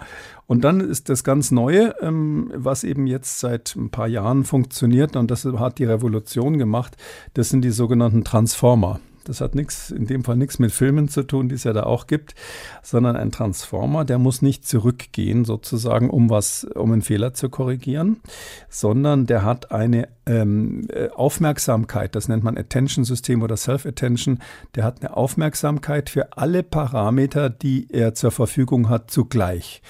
[0.48, 5.16] Und dann ist das ganz Neue, ähm, was eben jetzt seit ein paar Jahren funktioniert
[5.16, 6.96] und das hat die Revolution gemacht,
[7.34, 9.02] das sind die sogenannten Transformer.
[9.30, 11.84] Das hat nichts, in dem Fall nichts mit Filmen zu tun, die es ja da
[11.84, 12.34] auch gibt,
[12.82, 18.22] sondern ein Transformer, der muss nicht zurückgehen, sozusagen, um was, um einen Fehler zu korrigieren,
[18.70, 24.40] sondern der hat eine ähm, äh, Aufmerksamkeit, das nennt man Attention-System oder Self-Attention,
[24.74, 29.84] der hat eine Aufmerksamkeit für alle Parameter, die er zur Verfügung hat, zugleich.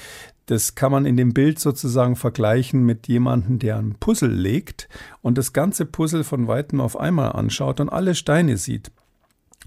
[0.47, 4.89] Das kann man in dem Bild sozusagen vergleichen mit jemandem, der ein Puzzle legt
[5.21, 8.91] und das ganze Puzzle von weitem auf einmal anschaut und alle Steine sieht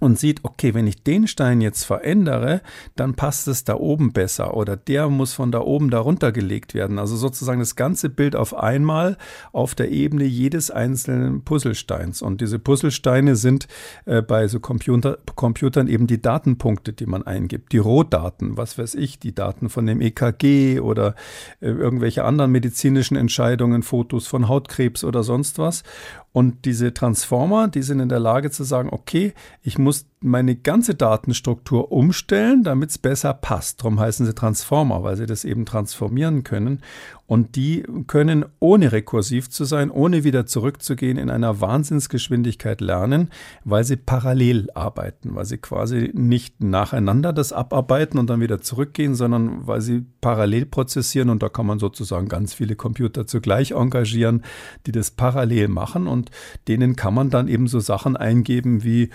[0.03, 2.61] und sieht, okay, wenn ich den Stein jetzt verändere,
[2.97, 6.99] dann passt es da oben besser oder der muss von da oben darunter gelegt werden.
[6.99, 9.17] Also sozusagen das ganze Bild auf einmal
[9.53, 12.21] auf der Ebene jedes einzelnen Puzzlesteins.
[12.21, 13.69] Und diese Puzzlesteine sind
[14.05, 18.97] äh, bei so Computer, Computern eben die Datenpunkte, die man eingibt, die Rohdaten, was weiß
[18.97, 21.15] ich, die Daten von dem EKG oder
[21.61, 25.85] äh, irgendwelche anderen medizinischen Entscheidungen, Fotos von Hautkrebs oder sonst was.
[26.33, 29.92] Und diese Transformer, die sind in der Lage zu sagen, okay, ich muss
[30.23, 33.81] meine ganze Datenstruktur umstellen, damit es besser passt.
[33.81, 36.81] Darum heißen sie Transformer, weil sie das eben transformieren können.
[37.27, 43.31] Und die können, ohne rekursiv zu sein, ohne wieder zurückzugehen, in einer Wahnsinnsgeschwindigkeit lernen,
[43.65, 49.15] weil sie parallel arbeiten, weil sie quasi nicht nacheinander das abarbeiten und dann wieder zurückgehen,
[49.15, 51.31] sondern weil sie parallel prozessieren.
[51.31, 54.43] Und da kann man sozusagen ganz viele Computer zugleich engagieren,
[54.87, 56.07] die das parallel machen.
[56.07, 56.31] Und
[56.69, 59.09] denen kann man dann eben so Sachen eingeben wie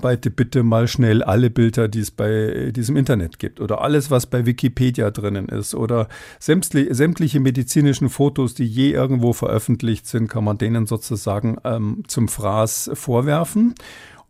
[0.00, 4.26] verarbeite bitte mal schnell alle Bilder, die es bei diesem Internet gibt oder alles, was
[4.26, 6.08] bei Wikipedia drinnen ist oder
[6.38, 12.92] sämtliche medizinischen Fotos, die je irgendwo veröffentlicht sind, kann man denen sozusagen ähm, zum Fraß
[12.94, 13.74] vorwerfen.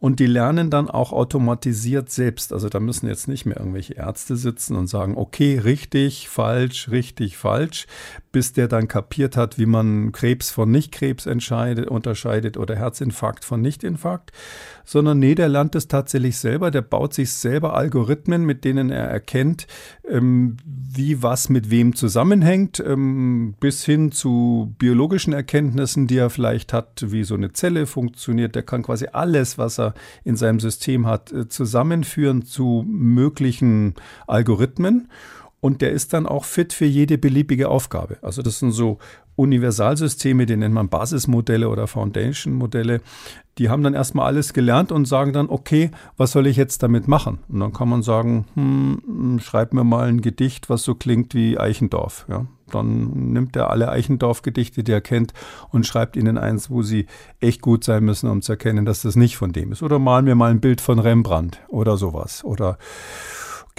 [0.01, 2.55] und die lernen dann auch automatisiert selbst.
[2.55, 7.37] Also da müssen jetzt nicht mehr irgendwelche Ärzte sitzen und sagen, okay, richtig, falsch, richtig,
[7.37, 7.87] falsch,
[8.33, 14.33] bis der dann kapiert hat, wie man Krebs von Nicht-Krebs unterscheidet oder Herzinfarkt von Nicht-Infarkt,
[14.90, 19.05] sondern nee, der lernt es tatsächlich selber, der baut sich selber Algorithmen, mit denen er
[19.05, 19.68] erkennt,
[20.05, 26.72] ähm, wie was mit wem zusammenhängt, ähm, bis hin zu biologischen Erkenntnissen, die er vielleicht
[26.72, 28.57] hat, wie so eine Zelle funktioniert.
[28.57, 33.94] Der kann quasi alles, was er in seinem System hat, äh, zusammenführen zu möglichen
[34.26, 35.07] Algorithmen
[35.61, 38.18] und der ist dann auch fit für jede beliebige Aufgabe.
[38.23, 38.99] Also das sind so
[39.37, 43.01] Universalsysteme, die nennt man Basismodelle oder Foundation-Modelle.
[43.59, 47.09] Die haben dann erstmal alles gelernt und sagen dann, okay, was soll ich jetzt damit
[47.09, 47.38] machen?
[47.49, 51.59] Und dann kann man sagen, hm, schreib mir mal ein Gedicht, was so klingt wie
[51.59, 52.27] Eichendorf.
[52.29, 52.46] Ja?
[52.70, 55.33] Dann nimmt er alle Eichendorf-Gedichte, die er kennt,
[55.70, 57.07] und schreibt ihnen eins, wo sie
[57.40, 59.83] echt gut sein müssen, um zu erkennen, dass das nicht von dem ist.
[59.83, 62.44] Oder malen wir mal ein Bild von Rembrandt oder sowas.
[62.44, 62.79] Oder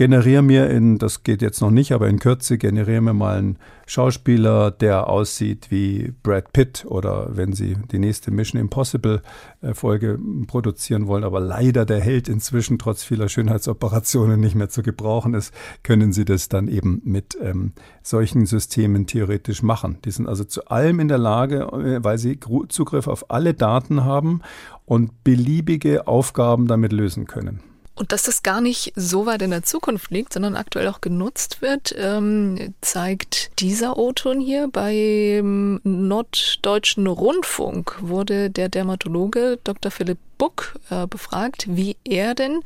[0.01, 3.59] generiere mir in, das geht jetzt noch nicht, aber in Kürze generiere mir mal einen
[3.85, 9.21] Schauspieler, der aussieht wie Brad Pitt oder wenn Sie die nächste Mission Impossible
[9.61, 14.81] äh, Folge produzieren wollen, aber leider der Held inzwischen trotz vieler Schönheitsoperationen nicht mehr zu
[14.81, 19.99] gebrauchen ist, können Sie das dann eben mit ähm, solchen Systemen theoretisch machen.
[20.03, 24.03] Die sind also zu allem in der Lage, äh, weil sie Zugriff auf alle Daten
[24.03, 24.41] haben
[24.85, 27.70] und beliebige Aufgaben damit lösen können.
[28.01, 31.61] Und dass das gar nicht so weit in der Zukunft liegt, sondern aktuell auch genutzt
[31.61, 34.69] wird, ähm, zeigt dieser O-Ton hier.
[34.69, 39.91] Beim Norddeutschen Rundfunk wurde der Dermatologe Dr.
[39.91, 42.61] Philipp Buck äh, befragt, wie er denn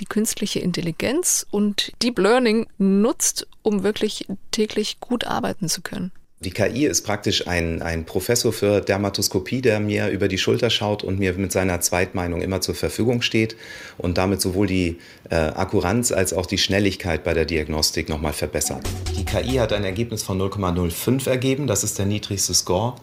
[0.00, 6.12] die künstliche Intelligenz und Deep Learning nutzt, um wirklich täglich gut arbeiten zu können.
[6.40, 11.02] Die KI ist praktisch ein, ein Professor für Dermatoskopie, der mir über die Schulter schaut
[11.02, 13.56] und mir mit seiner Zweitmeinung immer zur Verfügung steht
[13.96, 14.98] und damit sowohl die
[15.30, 18.86] äh, Akkuranz als auch die Schnelligkeit bei der Diagnostik nochmal verbessert.
[19.16, 22.94] Die KI hat ein Ergebnis von 0,05 ergeben, das ist der niedrigste Score.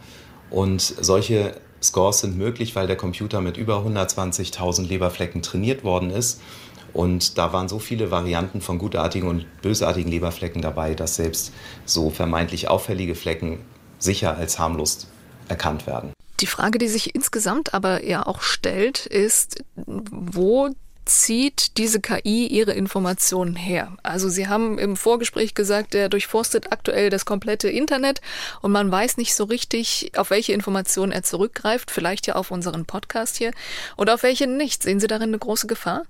[0.50, 6.40] Und solche Scores sind möglich, weil der Computer mit über 120.000 Leberflecken trainiert worden ist
[6.96, 11.52] und da waren so viele Varianten von gutartigen und bösartigen Leberflecken dabei, dass selbst
[11.86, 13.60] so vermeintlich auffällige Flecken
[14.00, 15.08] sicher als harmlos
[15.50, 16.14] erkannt werden.
[16.40, 20.70] Die Frage, die sich insgesamt aber ja auch stellt, ist, wo
[21.04, 23.98] zieht diese KI ihre Informationen her?
[24.02, 28.22] Also Sie haben im Vorgespräch gesagt, der durchforstet aktuell das komplette Internet
[28.62, 32.86] und man weiß nicht so richtig, auf welche Informationen er zurückgreift, vielleicht ja auf unseren
[32.86, 33.52] Podcast hier
[33.98, 34.82] und auf welche nicht.
[34.82, 36.04] Sehen Sie darin eine große Gefahr?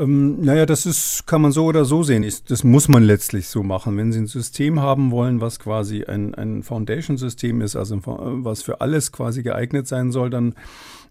[0.00, 2.26] Ähm, naja, das ist, kann man so oder so sehen.
[2.48, 3.96] Das muss man letztlich so machen.
[3.96, 8.80] Wenn Sie ein System haben wollen, was quasi ein, ein Foundation-System ist, also was für
[8.80, 10.54] alles quasi geeignet sein soll, dann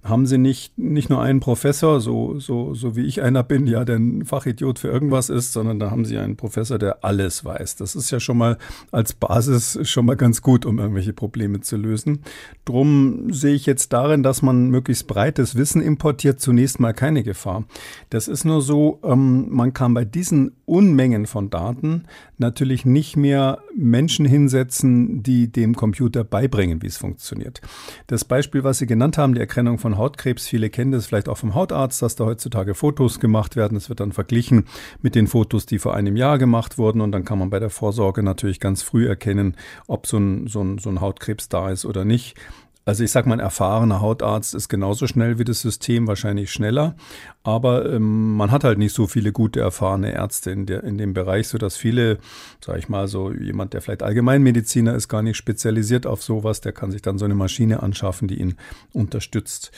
[0.03, 3.83] haben sie nicht, nicht nur einen Professor, so, so, so wie ich einer bin, ja,
[3.83, 7.75] der ein Fachidiot für irgendwas ist, sondern da haben sie einen Professor, der alles weiß.
[7.75, 8.57] Das ist ja schon mal
[8.91, 12.19] als Basis schon mal ganz gut, um irgendwelche Probleme zu lösen.
[12.63, 17.65] Drum sehe ich jetzt darin, dass man möglichst breites Wissen importiert, zunächst mal keine Gefahr.
[18.09, 22.05] Das ist nur so, ähm, man kann bei diesen Unmengen von Daten
[22.39, 27.61] natürlich nicht mehr Menschen hinsetzen, die dem Computer beibringen, wie es funktioniert.
[28.07, 31.37] Das Beispiel, was Sie genannt haben, die Erkennung von Hautkrebs, viele kennen das vielleicht auch
[31.37, 33.77] vom Hautarzt, dass da heutzutage Fotos gemacht werden.
[33.77, 34.65] Es wird dann verglichen
[35.01, 37.69] mit den Fotos, die vor einem Jahr gemacht wurden und dann kann man bei der
[37.69, 39.55] Vorsorge natürlich ganz früh erkennen,
[39.87, 42.35] ob so ein, so ein, so ein Hautkrebs da ist oder nicht.
[42.85, 46.95] Also ich sage mal, ein erfahrener Hautarzt ist genauso schnell wie das System, wahrscheinlich schneller.
[47.43, 51.13] Aber ähm, man hat halt nicht so viele gute, erfahrene Ärzte in, der, in dem
[51.13, 52.17] Bereich, sodass viele,
[52.63, 56.71] sage ich mal, so jemand, der vielleicht Allgemeinmediziner ist, gar nicht spezialisiert auf sowas, der
[56.71, 58.55] kann sich dann so eine Maschine anschaffen, die ihn
[58.91, 59.71] unterstützt.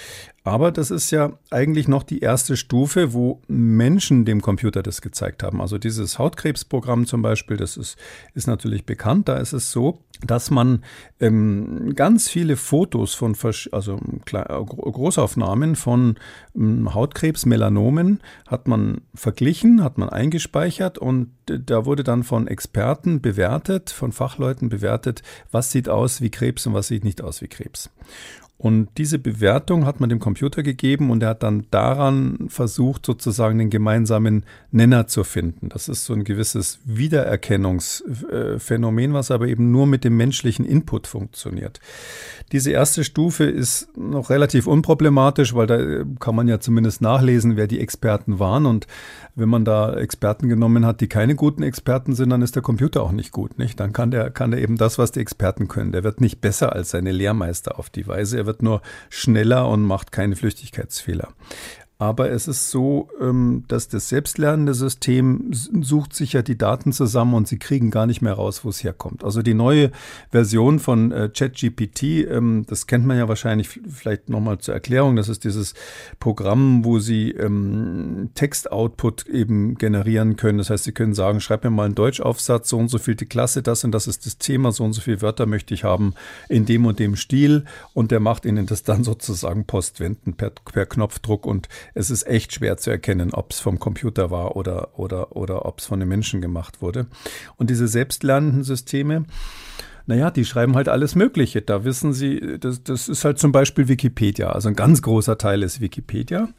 [0.43, 5.43] Aber das ist ja eigentlich noch die erste Stufe, wo Menschen dem Computer das gezeigt
[5.43, 5.61] haben.
[5.61, 7.97] Also dieses Hautkrebsprogramm zum Beispiel, das ist,
[8.33, 9.27] ist natürlich bekannt.
[9.27, 10.83] Da ist es so, dass man
[11.19, 13.35] ähm, ganz viele Fotos von,
[13.71, 16.15] also Großaufnahmen von
[16.55, 23.21] ähm, Hautkrebs, Melanomen hat man verglichen, hat man eingespeichert und da wurde dann von Experten
[23.21, 27.47] bewertet, von Fachleuten bewertet, was sieht aus wie Krebs und was sieht nicht aus wie
[27.47, 27.89] Krebs.
[28.61, 33.57] Und diese Bewertung hat man dem Computer gegeben und er hat dann daran versucht, sozusagen
[33.57, 35.69] den gemeinsamen Nenner zu finden.
[35.69, 41.79] Das ist so ein gewisses Wiedererkennungsphänomen, was aber eben nur mit dem menschlichen Input funktioniert.
[42.51, 47.65] Diese erste Stufe ist noch relativ unproblematisch, weil da kann man ja zumindest nachlesen, wer
[47.65, 48.67] die Experten waren.
[48.67, 48.85] Und
[49.35, 53.01] wenn man da Experten genommen hat, die keine guten Experten sind, dann ist der Computer
[53.01, 53.57] auch nicht gut.
[53.57, 53.79] Nicht?
[53.79, 55.93] Dann kann der, kann der eben das, was die Experten können.
[55.93, 58.37] Der wird nicht besser als seine Lehrmeister auf die Weise.
[58.37, 61.29] Er wird nur schneller und macht keine Flüchtigkeitsfehler.
[62.01, 67.35] Aber es ist so, ähm, dass das selbstlernende System sucht sich ja die Daten zusammen
[67.35, 69.23] und sie kriegen gar nicht mehr raus, wo es herkommt.
[69.23, 69.91] Also die neue
[70.31, 75.15] Version von äh, ChatGPT, ähm, das kennt man ja wahrscheinlich vielleicht nochmal zur Erklärung.
[75.15, 75.75] Das ist dieses
[76.19, 80.57] Programm, wo sie ähm, Textoutput eben generieren können.
[80.57, 83.27] Das heißt, sie können sagen, schreib mir mal einen Deutschaufsatz, so und so viel die
[83.27, 86.15] Klasse, das und das ist das Thema, so und so viele Wörter möchte ich haben
[86.49, 87.65] in dem und dem Stil.
[87.93, 92.53] Und der macht ihnen das dann sozusagen postwenden per, per Knopfdruck und es ist echt
[92.53, 96.09] schwer zu erkennen, ob es vom Computer war oder, oder, oder ob es von den
[96.09, 97.07] Menschen gemacht wurde.
[97.57, 99.25] Und diese selbstlernenden Systeme,
[100.05, 101.61] naja, die schreiben halt alles Mögliche.
[101.61, 104.51] Da wissen sie, das, das ist halt zum Beispiel Wikipedia.
[104.51, 106.49] Also ein ganz großer Teil ist Wikipedia.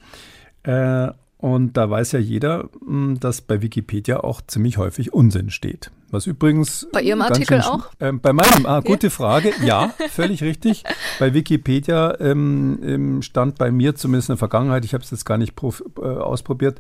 [0.63, 1.09] Äh,
[1.43, 5.91] und da weiß ja jeder, hm, dass bei Wikipedia auch ziemlich häufig Unsinn steht.
[6.13, 6.87] Was übrigens.
[6.93, 7.91] Bei Ihrem Artikel auch?
[7.99, 9.53] Äh, bei meinem, ah, gute Frage.
[9.65, 10.85] Ja, völlig richtig.
[11.19, 15.37] Bei Wikipedia ähm, stand bei mir zumindest in der Vergangenheit, ich habe es jetzt gar
[15.37, 16.79] nicht äh, ausprobiert,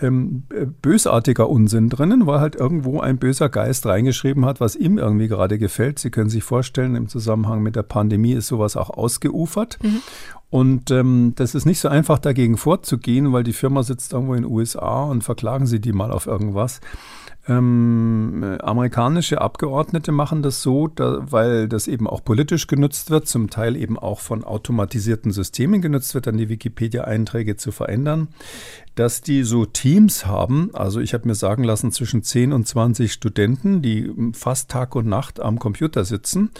[0.00, 4.98] ähm, äh, bösartiger Unsinn drinnen, weil halt irgendwo ein böser Geist reingeschrieben hat, was ihm
[4.98, 5.98] irgendwie gerade gefällt.
[5.98, 9.78] Sie können sich vorstellen, im Zusammenhang mit der Pandemie ist sowas auch ausgeufert.
[9.82, 10.02] Mhm.
[10.50, 14.42] Und ähm, das ist nicht so einfach dagegen vorzugehen, weil die Firma sitzt irgendwo in
[14.42, 16.80] den USA und verklagen sie die mal auf irgendwas.
[17.48, 23.48] Ähm, amerikanische Abgeordnete machen das so, da, weil das eben auch politisch genutzt wird, zum
[23.48, 28.28] Teil eben auch von automatisierten Systemen genutzt wird, dann die Wikipedia-Einträge zu verändern
[29.00, 30.68] dass die so Teams haben.
[30.74, 35.06] Also ich habe mir sagen lassen, zwischen 10 und 20 Studenten, die fast Tag und
[35.06, 36.50] Nacht am Computer sitzen,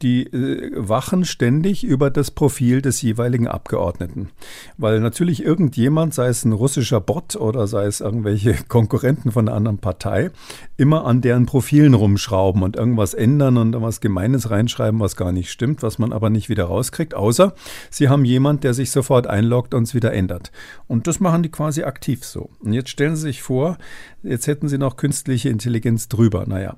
[0.00, 4.30] die äh, wachen ständig über das Profil des jeweiligen Abgeordneten.
[4.76, 9.56] Weil natürlich irgendjemand, sei es ein russischer Bot oder sei es irgendwelche Konkurrenten von einer
[9.56, 10.30] anderen Partei,
[10.76, 15.50] immer an deren Profilen rumschrauben und irgendwas ändern und was Gemeines reinschreiben, was gar nicht
[15.50, 17.54] stimmt, was man aber nicht wieder rauskriegt, außer
[17.90, 20.50] sie haben jemand, der sich sofort einloggt und es wieder ändert.
[20.88, 22.50] Und das machen die quasi quasi aktiv so.
[22.60, 23.78] Und jetzt stellen Sie sich vor,
[24.22, 26.46] jetzt hätten Sie noch künstliche Intelligenz drüber.
[26.46, 26.76] Naja,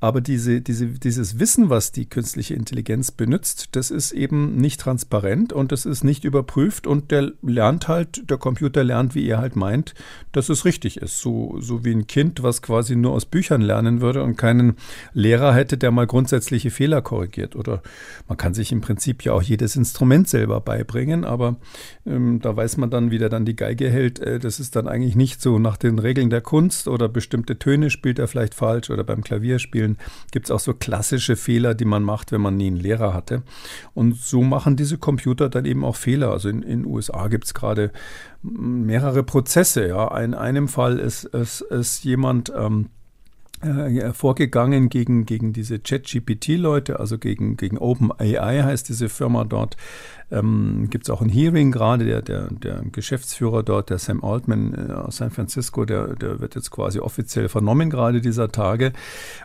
[0.00, 5.52] aber diese, diese, dieses Wissen, was die künstliche Intelligenz benutzt, das ist eben nicht transparent
[5.52, 9.56] und das ist nicht überprüft und der lernt halt, der Computer lernt, wie er halt
[9.56, 9.94] meint,
[10.30, 11.18] dass es richtig ist.
[11.18, 14.76] So, so wie ein Kind, was quasi nur aus Büchern lernen würde und keinen
[15.14, 17.56] Lehrer hätte, der mal grundsätzliche Fehler korrigiert.
[17.56, 17.82] Oder
[18.28, 21.56] man kann sich im Prinzip ja auch jedes Instrument selber beibringen, aber
[22.06, 24.20] ähm, da weiß man dann, wie der dann die Geige hält.
[24.20, 27.90] Äh, das ist dann eigentlich nicht so nach den Regeln der Kunst oder bestimmte Töne
[27.90, 29.98] spielt er vielleicht falsch oder beim Klavierspielen Beispielen
[30.30, 33.42] gibt es auch so klassische Fehler, die man macht, wenn man nie einen Lehrer hatte.
[33.94, 36.30] Und so machen diese Computer dann eben auch Fehler.
[36.30, 37.92] Also in den USA gibt es gerade
[38.42, 39.88] mehrere Prozesse.
[39.88, 40.16] Ja.
[40.18, 42.90] In einem Fall ist, ist, ist jemand ähm,
[43.60, 49.76] äh, vorgegangen gegen, gegen diese ChatGPT-Leute, also gegen, gegen OpenAI heißt diese Firma dort,
[50.30, 54.74] ähm, Gibt es auch ein Hearing gerade, der, der, der Geschäftsführer dort, der Sam Altman
[54.74, 58.92] äh, aus San Francisco, der, der wird jetzt quasi offiziell vernommen gerade dieser Tage,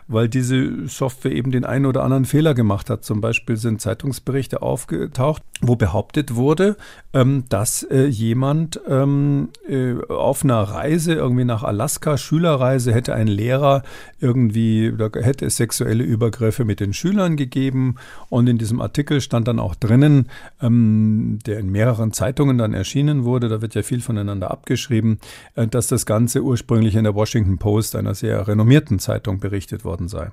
[0.08, 3.04] weil diese Software eben den einen oder anderen Fehler gemacht hat.
[3.04, 6.76] Zum Beispiel sind Zeitungsberichte aufgetaucht, wo behauptet wurde,
[7.14, 13.28] ähm, dass äh, jemand ähm, äh, auf einer Reise irgendwie nach Alaska, Schülerreise, hätte ein
[13.28, 13.84] Lehrer
[14.20, 17.96] irgendwie, da hätte es sexuelle Übergriffe mit den Schülern gegeben
[18.28, 20.28] und in diesem Artikel stand dann auch drinnen,
[20.60, 25.18] ähm, ähm, der in mehreren Zeitungen dann erschienen wurde, da wird ja viel voneinander abgeschrieben,
[25.54, 30.08] äh, dass das Ganze ursprünglich in der Washington Post, einer sehr renommierten Zeitung, berichtet worden
[30.08, 30.30] sei.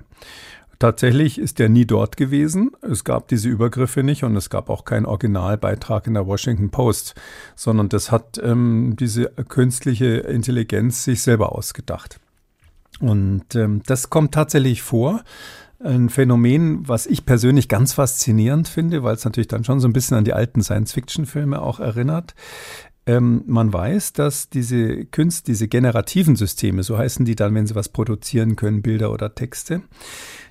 [0.78, 2.72] Tatsächlich ist er nie dort gewesen.
[2.80, 7.14] Es gab diese Übergriffe nicht und es gab auch keinen Originalbeitrag in der Washington Post,
[7.54, 12.18] sondern das hat ähm, diese künstliche Intelligenz sich selber ausgedacht.
[12.98, 15.22] Und ähm, das kommt tatsächlich vor
[15.84, 19.92] ein Phänomen, was ich persönlich ganz faszinierend finde, weil es natürlich dann schon so ein
[19.92, 22.34] bisschen an die alten Science-Fiction-Filme auch erinnert.
[23.04, 27.74] Ähm, man weiß, dass diese Künste, diese generativen Systeme, so heißen die dann, wenn sie
[27.74, 29.82] was produzieren können, Bilder oder Texte,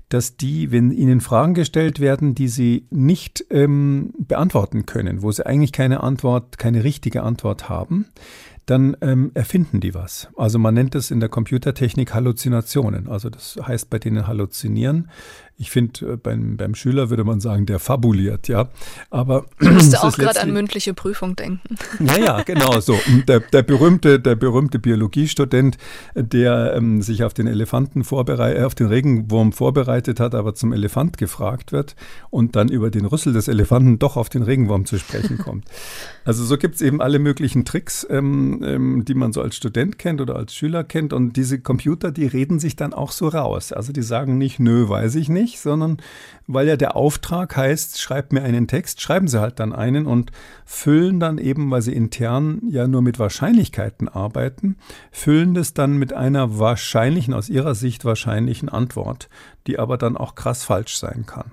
[0.10, 5.46] dass die, wenn ihnen Fragen gestellt werden, die sie nicht ähm, beantworten können, wo sie
[5.46, 8.08] eigentlich keine Antwort, keine richtige Antwort haben,
[8.66, 10.30] dann ähm, erfinden die was.
[10.38, 13.08] Also man nennt es in der Computertechnik Halluzinationen.
[13.08, 15.10] Also das heißt bei denen halluzinieren
[15.62, 18.70] ich finde, äh, beim, beim Schüler würde man sagen, der fabuliert, ja.
[19.12, 21.62] Aber ich musste auch gerade an mündliche Prüfung denken.
[22.00, 22.98] Naja, genau so.
[23.28, 25.78] Der, der, berühmte, der berühmte Biologiestudent,
[26.16, 30.74] der ähm, sich auf den Elefanten vorbereitet, äh, auf den Regenwurm vorbereitet hat, aber zum
[30.74, 31.96] Elefant gefragt wird
[32.32, 35.66] und dann über den Rüssel des Elefanten doch auf den Regenwurm zu sprechen kommt.
[36.26, 40.00] Also so gibt es eben alle möglichen Tricks, ähm, ähm, die man so als Student
[40.00, 41.14] kennt oder als Schüler kennt.
[41.14, 43.72] Und diese Computer, die reden sich dann auch so raus.
[43.72, 45.98] Also die sagen nicht, nö, weiß ich nicht nicht, sondern
[46.48, 50.32] weil ja der Auftrag heißt, schreibt mir einen Text, schreiben sie halt dann einen und
[50.66, 54.78] füllen dann eben, weil sie intern ja nur mit Wahrscheinlichkeiten arbeiten,
[55.12, 59.30] füllen das dann mit einer wahrscheinlichen, aus ihrer Sicht wahrscheinlichen Antwort,
[59.68, 61.52] die aber dann auch krass falsch sein kann.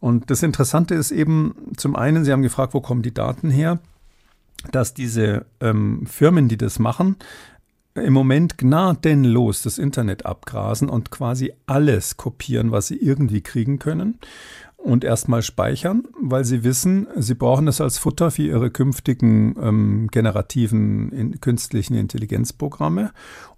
[0.00, 3.78] Und das Interessante ist eben zum einen, Sie haben gefragt, wo kommen die Daten her?
[4.72, 7.16] dass diese ähm, Firmen, die das machen,
[7.94, 14.18] im Moment gnadenlos das Internet abgrasen und quasi alles kopieren, was sie irgendwie kriegen können
[14.84, 20.08] und erstmal speichern, weil sie wissen, sie brauchen es als Futter für ihre künftigen ähm,
[20.10, 23.12] generativen in, künstlichen Intelligenzprogramme.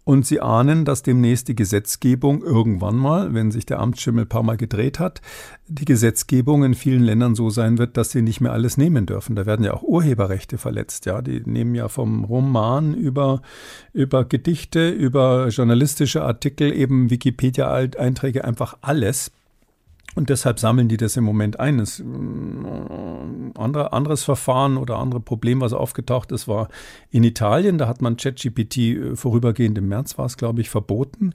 [0.04, 4.44] Und sie ahnen, dass demnächst die Gesetzgebung irgendwann mal, wenn sich der Amtsschimmel ein paar
[4.44, 5.20] Mal gedreht hat,
[5.66, 9.34] die Gesetzgebung in vielen Ländern so sein wird, dass sie nicht mehr alles nehmen dürfen.
[9.34, 11.06] Da werden ja auch Urheberrechte verletzt.
[11.06, 13.42] Ja, die nehmen ja vom Roman über,
[13.92, 19.32] über Gedichte, über journalistische Artikel, eben Wikipedia-Einträge, einfach alles
[20.14, 21.76] und deshalb sammeln die das im Moment ein.
[21.76, 22.04] Das, äh,
[23.58, 26.68] andere, anderes Verfahren oder andere Problem, was aufgetaucht ist, war
[27.10, 27.76] in Italien.
[27.76, 31.34] Da hat man ChatGPT äh, vorübergehend im März war es, glaube ich, verboten,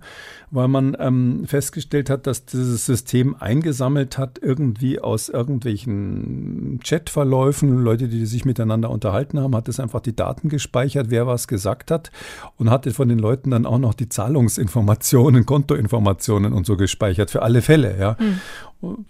[0.50, 8.08] weil man ähm, festgestellt hat, dass dieses System eingesammelt hat, irgendwie aus irgendwelchen Chatverläufen, Leute,
[8.08, 12.12] die sich miteinander unterhalten haben, hat es einfach die Daten gespeichert, wer was gesagt hat
[12.58, 17.44] und hatte von den Leuten dann auch noch die Zahlungsinformationen, Kontoinformationen und so gespeichert für
[17.44, 17.98] alle Fälle.
[18.00, 18.18] Ja.
[18.20, 18.40] Mhm.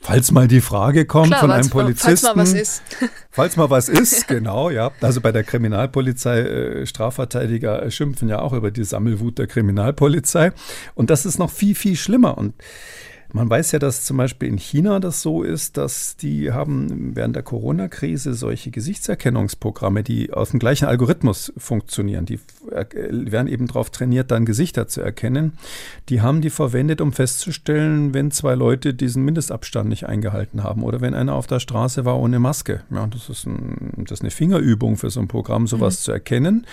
[0.02, 2.18] Falls mal die Frage kommt Klar, von einem Polizisten.
[2.18, 2.84] Falls mal was ist.
[3.32, 4.92] falls mal was ist, genau, ja.
[5.00, 10.52] Also bei der Kriminalpolizei, äh, Strafverteidiger schimpfen ja auch über die Sammelwut der Kriminalpolizei.
[10.94, 12.38] Und das ist noch viel, viel schlimmer.
[12.38, 12.54] Und
[13.34, 17.36] man weiß ja, dass zum Beispiel in China das so ist, dass die haben während
[17.36, 22.26] der Corona-Krise solche Gesichtserkennungsprogramme, die aus dem gleichen Algorithmus funktionieren.
[22.26, 25.54] Die werden eben darauf trainiert, dann Gesichter zu erkennen.
[26.10, 31.02] Die haben die verwendet, um festzustellen, wenn zwei Leute diesen Mindestabstand nicht eingehalten haben oder
[31.02, 32.82] wenn einer auf der Straße war ohne Maske.
[32.92, 36.04] Ja, das ist, ein, das ist eine Fingerübung für so ein Programm, sowas mhm.
[36.04, 36.68] zu erkennen.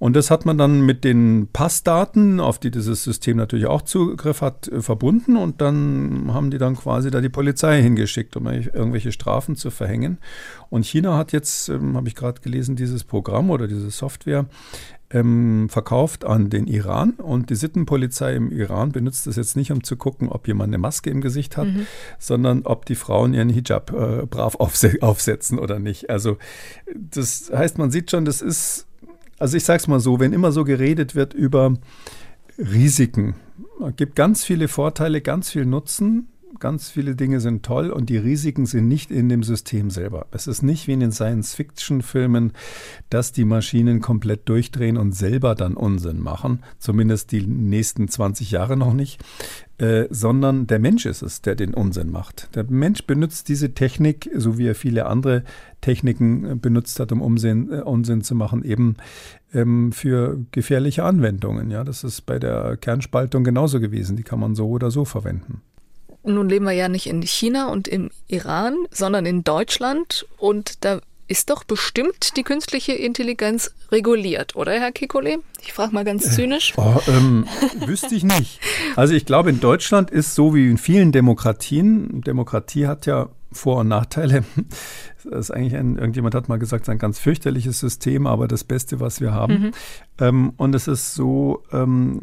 [0.00, 4.40] Und das hat man dann mit den Passdaten, auf die dieses System natürlich auch Zugriff
[4.40, 5.99] hat, äh, verbunden und dann
[6.32, 10.18] haben die dann quasi da die Polizei hingeschickt, um irgendwelche Strafen zu verhängen.
[10.68, 14.46] Und China hat jetzt, ähm, habe ich gerade gelesen, dieses Programm oder diese Software
[15.10, 19.82] ähm, verkauft an den Iran und die Sittenpolizei im Iran benutzt das jetzt nicht, um
[19.82, 21.86] zu gucken, ob jemand eine Maske im Gesicht hat, mhm.
[22.18, 26.10] sondern ob die Frauen ihren Hijab äh, brav aufse aufsetzen oder nicht.
[26.10, 26.38] Also
[26.94, 28.86] das heißt, man sieht schon, das ist
[29.40, 31.74] also ich sage es mal so, wenn immer so geredet wird über
[32.58, 33.34] Risiken,
[33.96, 36.28] gibt ganz viele Vorteile, ganz viel Nutzen,
[36.60, 40.26] ganz viele Dinge sind toll und die Risiken sind nicht in dem System selber.
[40.30, 42.52] Es ist nicht wie in den Science-Fiction-Filmen,
[43.08, 48.76] dass die Maschinen komplett durchdrehen und selber dann Unsinn machen, zumindest die nächsten 20 Jahre
[48.76, 49.22] noch nicht,
[49.78, 52.54] äh, sondern der Mensch ist es, der den Unsinn macht.
[52.54, 55.42] Der Mensch benutzt diese Technik, so wie er viele andere
[55.80, 58.96] Techniken äh, benutzt hat, um Unsinn, äh, Unsinn zu machen, eben
[59.54, 61.70] ähm, für gefährliche Anwendungen.
[61.70, 64.16] Ja, das ist bei der Kernspaltung genauso gewesen.
[64.16, 65.62] Die kann man so oder so verwenden.
[66.22, 70.26] Nun leben wir ja nicht in China und im Iran, sondern in Deutschland.
[70.38, 75.38] Und da ist doch bestimmt die künstliche Intelligenz reguliert, oder Herr Kikole?
[75.62, 76.72] Ich frage mal ganz zynisch.
[76.76, 77.46] Äh, oh, ähm,
[77.86, 78.58] wüsste ich nicht.
[78.96, 83.78] Also ich glaube, in Deutschland ist so wie in vielen Demokratien, Demokratie hat ja vor-
[83.78, 84.44] und Nachteile.
[85.22, 89.00] Das ist eigentlich ein, irgendjemand hat mal gesagt, ein ganz fürchterliches System, aber das Beste,
[89.00, 89.52] was wir haben.
[89.52, 89.70] Mhm.
[90.18, 92.20] Ähm, und es ist so, ähm,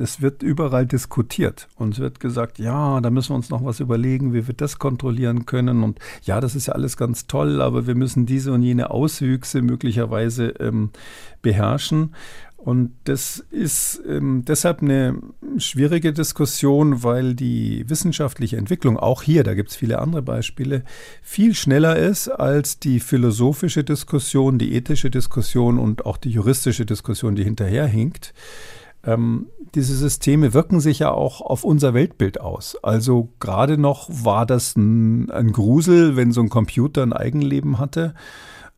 [0.00, 3.78] es wird überall diskutiert und es wird gesagt, ja, da müssen wir uns noch was
[3.78, 5.84] überlegen, wie wir das kontrollieren können.
[5.84, 9.62] Und ja, das ist ja alles ganz toll, aber wir müssen diese und jene Auswüchse
[9.62, 10.90] möglicherweise ähm,
[11.42, 12.14] beherrschen.
[12.64, 15.18] Und das ist ähm, deshalb eine
[15.56, 20.84] schwierige Diskussion, weil die wissenschaftliche Entwicklung, auch hier, da gibt es viele andere Beispiele,
[21.22, 27.34] viel schneller ist als die philosophische Diskussion, die ethische Diskussion und auch die juristische Diskussion,
[27.34, 28.32] die hinterherhinkt.
[29.04, 32.76] Ähm, diese Systeme wirken sich ja auch auf unser Weltbild aus.
[32.80, 38.14] Also gerade noch war das ein, ein Grusel, wenn so ein Computer ein Eigenleben hatte.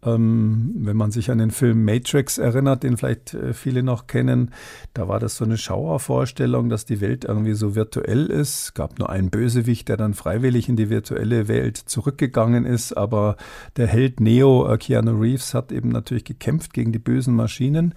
[0.04, 4.50] Ähm, wenn man sich an den Film Matrix erinnert, den vielleicht äh, viele noch kennen,
[4.92, 8.64] da war das so eine Schauervorstellung, dass die Welt irgendwie so virtuell ist.
[8.64, 13.36] Es gab nur einen Bösewicht, der dann freiwillig in die virtuelle Welt zurückgegangen ist, aber
[13.76, 17.94] der Held Neo, äh, Keanu Reeves, hat eben natürlich gekämpft gegen die bösen Maschinen.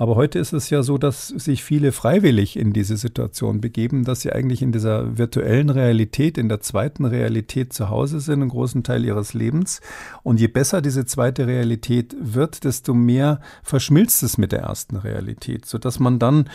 [0.00, 4.20] Aber heute ist es ja so, dass sich viele freiwillig in diese Situation begeben, dass
[4.20, 8.84] sie eigentlich in dieser virtuellen Realität, in der zweiten Realität zu Hause sind, einen großen
[8.84, 9.80] Teil ihres Lebens.
[10.22, 15.66] Und je besser diese zweite Realität wird, desto mehr verschmilzt es mit der ersten Realität,
[15.66, 16.48] sodass man dann,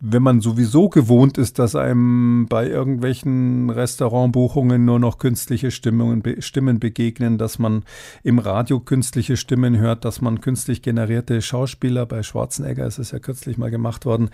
[0.00, 6.80] wenn man sowieso gewohnt ist, dass einem bei irgendwelchen Restaurantbuchungen nur noch künstliche Stimmungen, Stimmen
[6.80, 7.84] begegnen, dass man
[8.24, 13.18] im Radio künstliche Stimmen hört, dass man künstlich generierte Schauspieler, bei Schwarzenegger ist es ja
[13.18, 14.30] kürzlich mal gemacht worden,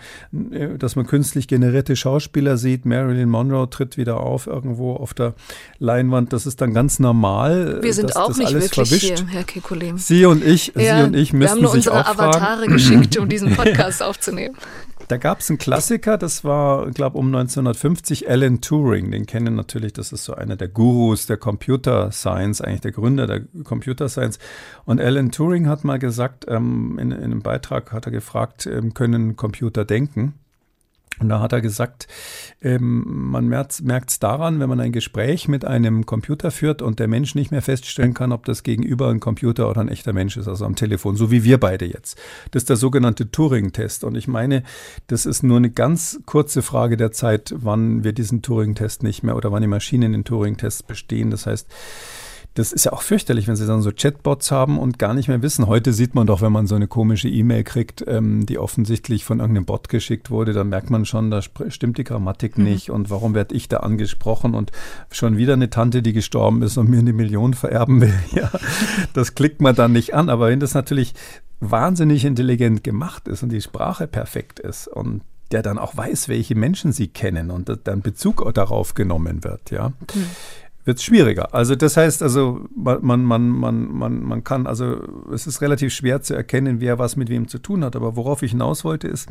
[0.51, 2.85] äh, dass man künstlich generierte Schauspieler sieht.
[2.85, 5.33] Marilyn Monroe tritt wieder auf irgendwo auf der
[5.79, 6.33] Leinwand.
[6.33, 7.79] Das ist dann ganz normal.
[7.83, 9.17] Wir sind auch nicht alles wirklich verwischt.
[9.19, 9.97] hier, Herr Kekulé.
[9.97, 12.05] Sie und ich, Ja, Sie und ich wir haben müssen nur sich unsere.
[12.05, 14.55] Avatare geschickt, um diesen Podcast aufzunehmen.
[15.07, 19.11] Da gab es einen Klassiker, das war, glaube um 1950, Alan Turing.
[19.11, 23.27] Den kennen natürlich, das ist so einer der Gurus der Computer Science, eigentlich der Gründer
[23.27, 24.39] der Computer Science.
[24.85, 28.93] Und Alan Turing hat mal gesagt, ähm, in, in einem Beitrag hat er gefragt, ähm,
[28.93, 30.33] können Computer denken?
[31.19, 32.07] Und da hat er gesagt,
[32.61, 37.07] ähm, man merkt es daran, wenn man ein Gespräch mit einem Computer führt und der
[37.07, 40.47] Mensch nicht mehr feststellen kann, ob das Gegenüber ein Computer oder ein echter Mensch ist,
[40.47, 42.19] also am Telefon, so wie wir beide jetzt.
[42.51, 44.03] Das ist der sogenannte Turing-Test.
[44.03, 44.63] Und ich meine,
[45.07, 49.35] das ist nur eine ganz kurze Frage der Zeit, wann wir diesen Turing-Test nicht mehr
[49.35, 51.31] oder wann die Maschinen den Turing-Test bestehen.
[51.31, 51.67] Das heißt,
[52.55, 55.41] das ist ja auch fürchterlich, wenn sie dann so Chatbots haben und gar nicht mehr
[55.41, 55.67] wissen.
[55.67, 59.39] Heute sieht man doch, wenn man so eine komische E-Mail kriegt, ähm, die offensichtlich von
[59.41, 63.33] irgendeinem Bot geschickt wurde, dann merkt man schon, da stimmt die Grammatik nicht und warum
[63.33, 64.71] werde ich da angesprochen und
[65.11, 68.13] schon wieder eine Tante, die gestorben ist und mir eine Million vererben will.
[68.31, 68.49] Ja,
[69.13, 70.29] das klickt man dann nicht an.
[70.29, 71.13] Aber wenn das natürlich
[71.59, 76.55] wahnsinnig intelligent gemacht ist und die Sprache perfekt ist und der dann auch weiß, welche
[76.55, 79.93] Menschen sie kennen und da- dann Bezug darauf genommen wird, ja
[80.85, 81.53] wird es schwieriger.
[81.53, 85.01] Also das heißt also, man, man, man, man, man, kann, also
[85.33, 87.95] es ist relativ schwer zu erkennen, wer was mit wem zu tun hat.
[87.95, 89.27] Aber worauf ich hinaus wollte, ist,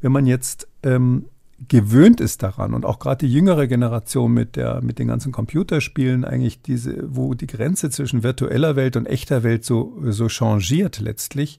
[0.00, 1.26] wenn man jetzt ähm,
[1.68, 6.26] gewöhnt ist daran und auch gerade die jüngere Generation mit der mit den ganzen Computerspielen
[6.26, 11.58] eigentlich diese wo die Grenze zwischen virtueller Welt und echter Welt so so changiert letztlich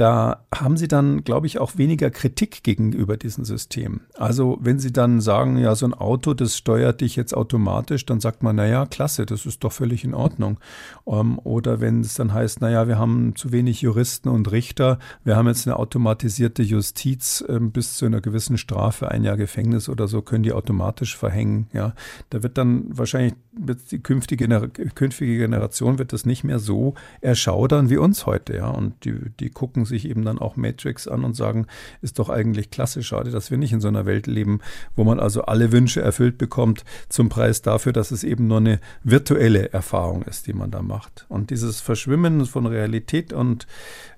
[0.00, 4.00] da haben sie dann, glaube ich, auch weniger Kritik gegenüber diesem System.
[4.16, 8.18] Also wenn sie dann sagen, ja, so ein Auto, das steuert dich jetzt automatisch, dann
[8.18, 10.58] sagt man, naja, klasse, das ist doch völlig in Ordnung.
[11.06, 15.36] Ähm, oder wenn es dann heißt, naja, wir haben zu wenig Juristen und Richter, wir
[15.36, 20.08] haben jetzt eine automatisierte Justiz ähm, bis zu einer gewissen Strafe, ein Jahr Gefängnis oder
[20.08, 21.66] so, können die automatisch verhängen.
[21.74, 21.94] Ja,
[22.30, 24.48] da wird dann wahrscheinlich wird die künftige,
[24.94, 28.56] künftige Generation wird das nicht mehr so erschaudern wie uns heute.
[28.56, 31.66] Ja, und die, die gucken sich eben dann auch Matrix an und sagen,
[32.00, 34.60] ist doch eigentlich klasse, schade, dass wir nicht in so einer Welt leben,
[34.96, 38.80] wo man also alle Wünsche erfüllt bekommt zum Preis dafür, dass es eben nur eine
[39.04, 41.26] virtuelle Erfahrung ist, die man da macht.
[41.28, 43.66] Und dieses Verschwimmen von Realität und,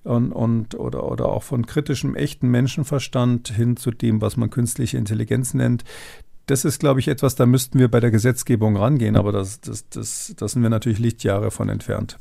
[0.05, 4.99] und, und oder, oder auch von kritischem, echten Menschenverstand hin zu dem, was man künstliche
[4.99, 5.85] Intelligenz nennt,
[6.47, 9.89] das ist, glaube ich, etwas, da müssten wir bei der Gesetzgebung rangehen, aber das, das,
[9.89, 12.19] das, das sind wir natürlich Lichtjahre von entfernt.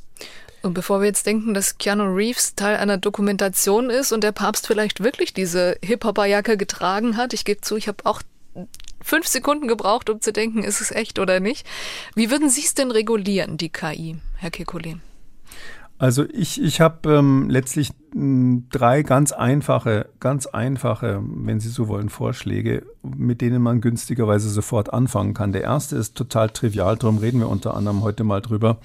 [0.62, 4.68] Und bevor wir jetzt denken, dass Keanu Reeves Teil einer Dokumentation ist und der Papst
[4.68, 8.22] vielleicht wirklich diese Hip-Hopper-Jacke getragen hat, ich gebe zu, ich habe auch
[9.02, 11.66] fünf Sekunden gebraucht, um zu denken, ist es echt oder nicht.
[12.16, 14.98] Wie würden Sie es denn regulieren, die KI, Herr Kekulé?
[15.98, 21.88] Also ich, ich habe ähm, letztlich mh, drei ganz einfache, ganz einfache, wenn Sie so
[21.88, 25.52] wollen, Vorschläge, mit denen man günstigerweise sofort anfangen kann.
[25.52, 28.80] Der erste ist total trivial, darum reden wir unter anderem heute mal drüber.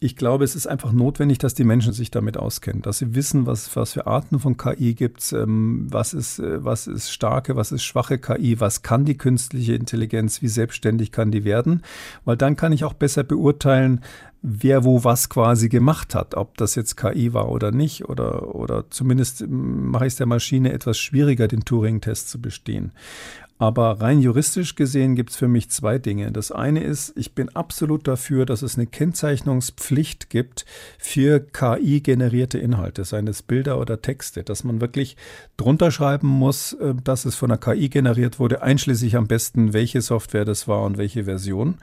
[0.00, 3.46] Ich glaube, es ist einfach notwendig, dass die Menschen sich damit auskennen, dass sie wissen,
[3.46, 7.72] was, was für Arten von KI gibt, ähm, was, ist, äh, was ist starke, was
[7.72, 11.82] ist schwache KI, was kann die künstliche Intelligenz, wie selbstständig kann die werden,
[12.24, 14.00] weil dann kann ich auch besser beurteilen,
[14.46, 18.90] wer wo was quasi gemacht hat, ob das jetzt KI war oder nicht, oder, oder
[18.90, 22.92] zumindest ähm, mache ich es der Maschine etwas schwieriger, den Turing-Test zu bestehen.
[23.56, 26.32] Aber rein juristisch gesehen gibt es für mich zwei Dinge.
[26.32, 30.64] Das eine ist, ich bin absolut dafür, dass es eine Kennzeichnungspflicht gibt
[30.98, 35.16] für KI-generierte Inhalte, seien es Bilder oder Texte, dass man wirklich
[35.56, 40.00] drunter schreiben muss, äh, dass es von einer KI generiert wurde, einschließlich am besten, welche
[40.00, 41.76] Software das war und welche Version.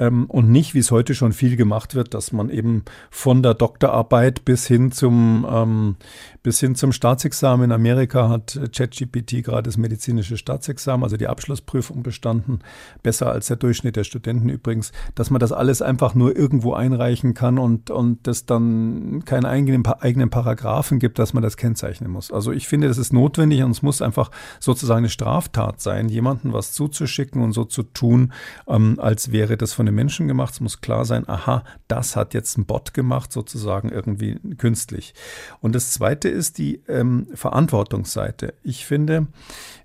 [0.00, 3.54] Ähm, und nicht, wie es heute schon viel gemacht wird, dass man eben von der
[3.54, 5.96] Doktorarbeit bis hin zum, ähm,
[6.42, 12.02] bis hin zum Staatsexamen in Amerika hat ChatGPT gerade das medizinische Staatsexamen, also die Abschlussprüfung
[12.02, 12.60] bestanden,
[13.02, 17.34] besser als der Durchschnitt der Studenten übrigens, dass man das alles einfach nur irgendwo einreichen
[17.34, 22.32] kann und, und das dann keine eigenen, eigenen Paragraphen gibt, dass man das kennzeichnen muss.
[22.32, 24.30] Also ich finde, das ist notwendig und es muss einfach
[24.60, 28.32] sozusagen eine Straftat sein, jemanden was zuzuschicken und so zu tun,
[28.66, 30.54] ähm, als wäre das von den Menschen gemacht.
[30.54, 35.14] Es muss klar sein, aha, das hat jetzt ein Bot gemacht, sozusagen irgendwie künstlich.
[35.60, 38.54] Und das Zweite ist die ähm, Verantwortungsseite.
[38.62, 39.28] Ich finde,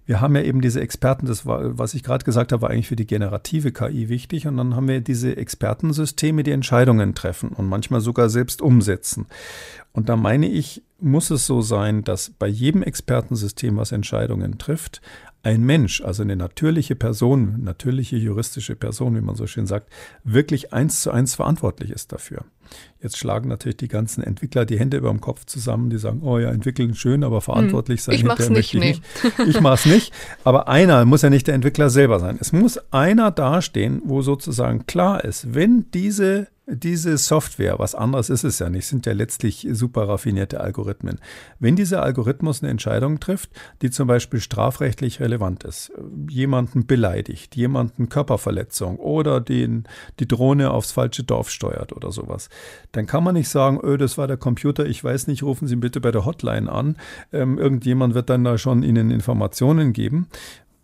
[0.09, 2.87] wir haben ja eben diese Experten, das war, was ich gerade gesagt habe, war eigentlich
[2.87, 4.47] für die generative KI wichtig.
[4.47, 9.27] Und dann haben wir diese Expertensysteme, die Entscheidungen treffen und manchmal sogar selbst umsetzen.
[9.91, 14.99] Und da meine ich, muss es so sein, dass bei jedem Expertensystem, was Entscheidungen trifft,
[15.41, 19.89] ein Mensch, also eine natürliche Person, natürliche juristische Person, wie man so schön sagt,
[20.23, 22.43] wirklich eins zu eins verantwortlich ist dafür.
[23.01, 26.37] Jetzt schlagen natürlich die ganzen Entwickler die Hände über dem Kopf zusammen, die sagen, oh
[26.37, 29.03] ja, entwickeln schön, aber verantwortlich sein ich mach's nicht, ich nicht.
[29.47, 30.13] Ich mach's nicht.
[30.43, 32.37] Aber einer muss ja nicht der Entwickler selber sein.
[32.39, 38.43] Es muss einer dastehen, wo sozusagen klar ist, wenn diese diese Software, was anderes ist
[38.43, 41.19] es ja nicht, sind ja letztlich super raffinierte Algorithmen.
[41.59, 43.49] Wenn dieser Algorithmus eine Entscheidung trifft,
[43.81, 45.91] die zum Beispiel strafrechtlich relevant ist,
[46.29, 49.85] jemanden beleidigt, jemanden Körperverletzung oder den,
[50.19, 52.49] die Drohne aufs falsche Dorf steuert oder sowas,
[52.91, 55.75] dann kann man nicht sagen, öh, das war der Computer, ich weiß nicht, rufen Sie
[55.75, 56.97] bitte bei der Hotline an.
[57.31, 60.27] Ähm, irgendjemand wird dann da schon Ihnen Informationen geben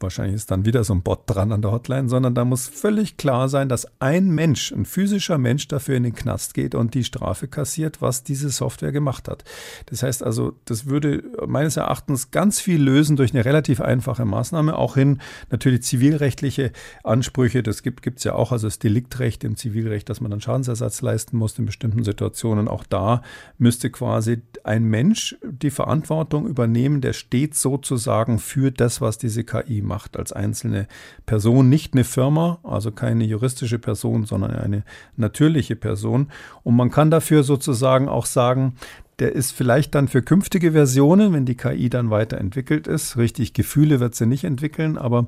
[0.06, 3.18] wahrscheinlich ist dann wieder so ein Bot dran an der Hotline, sondern da muss völlig
[3.18, 7.04] klar sein, dass ein Mensch, ein physischer Mensch dafür in den Knast geht und die
[7.04, 9.44] Strafe kassiert, was diese Software gemacht hat.
[9.88, 14.78] Das heißt also, das würde meines Erachtens ganz viel lösen durch eine relativ einfache Maßnahme,
[14.78, 16.72] auch hin natürlich zivilrechtliche
[17.04, 21.02] Ansprüche, das gibt es ja auch, also das Deliktrecht im Zivilrecht, dass man dann Schadensersatz
[21.02, 22.68] leisten muss in bestimmten Situationen.
[22.68, 23.22] Auch da
[23.58, 29.82] müsste quasi ein Mensch die Verantwortung übernehmen, der steht sozusagen für das, was diese KI
[29.82, 30.88] macht als einzelne
[31.26, 34.84] Person, nicht eine Firma, also keine juristische Person, sondern eine
[35.18, 36.28] natürliche Person.
[36.64, 38.76] Und man kann dafür sozusagen auch sagen,
[39.20, 43.18] der ist vielleicht dann für künftige Versionen, wenn die KI dann weiterentwickelt ist.
[43.18, 45.28] Richtig, Gefühle wird sie nicht entwickeln, aber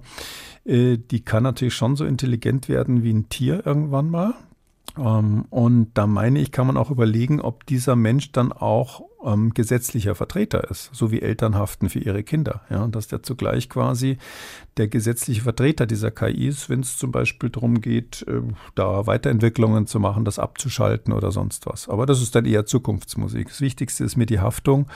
[0.65, 4.34] äh, die kann natürlich schon so intelligent werden wie ein Tier irgendwann mal.
[4.98, 9.54] Ähm, und da meine ich, kann man auch überlegen, ob dieser Mensch dann auch ähm,
[9.54, 12.62] gesetzlicher Vertreter ist, so wie Eltern haften für ihre Kinder.
[12.70, 14.18] Ja, und dass der zugleich quasi
[14.78, 18.41] der gesetzliche Vertreter dieser KI ist, wenn es zum Beispiel darum geht, äh,
[18.76, 21.89] da Weiterentwicklungen zu machen, das abzuschalten oder sonst was.
[21.89, 23.48] Aber das ist dann eher Zukunftsmusik.
[23.50, 24.88] Das Wichtigste ist mir die Haftung.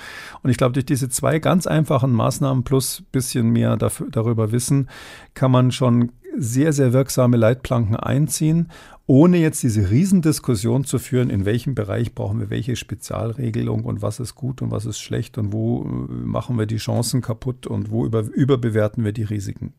[0.44, 4.90] Und ich glaube, durch diese zwei ganz einfachen Maßnahmen plus bisschen mehr dafür, darüber wissen,
[5.34, 8.70] kann man schon sehr, sehr wirksame Leitplanken einziehen
[9.08, 14.20] ohne jetzt diese Riesendiskussion zu führen, in welchem Bereich brauchen wir welche Spezialregelung und was
[14.20, 17.92] ist gut und was ist schlecht und wo äh, machen wir die Chancen kaputt und
[17.92, 19.74] wo über, überbewerten wir die Risiken.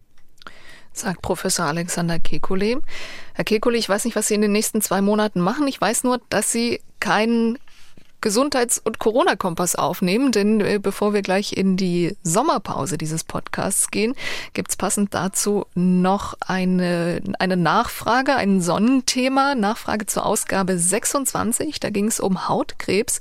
[0.93, 2.79] Sagt Professor Alexander Kekulé.
[3.33, 5.67] Herr Kekulé, ich weiß nicht, was Sie in den nächsten zwei Monaten machen.
[5.67, 7.59] Ich weiß nur, dass Sie keinen
[8.23, 14.15] Gesundheits- und Corona-Kompass aufnehmen, denn äh, bevor wir gleich in die Sommerpause dieses Podcasts gehen,
[14.55, 21.81] gibt's passend dazu noch eine, eine Nachfrage, ein Sonnenthema, Nachfrage zur Ausgabe 26.
[21.81, 23.21] Da ging es um Hautkrebs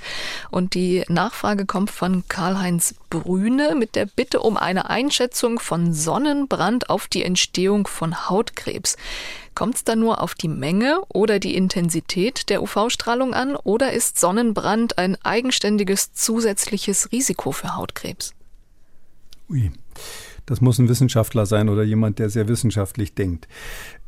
[0.52, 6.90] und die Nachfrage kommt von Karl-Heinz Brüne mit der Bitte um eine Einschätzung von Sonnenbrand
[6.90, 8.98] auf die Entstehung von Hautkrebs.
[9.54, 14.20] Kommt es da nur auf die Menge oder die Intensität der UV-Strahlung an oder ist
[14.20, 18.34] Sonnenbrand ein eigenständiges zusätzliches Risiko für Hautkrebs?
[19.50, 19.72] Ui,
[20.46, 23.48] das muss ein Wissenschaftler sein oder jemand, der sehr wissenschaftlich denkt.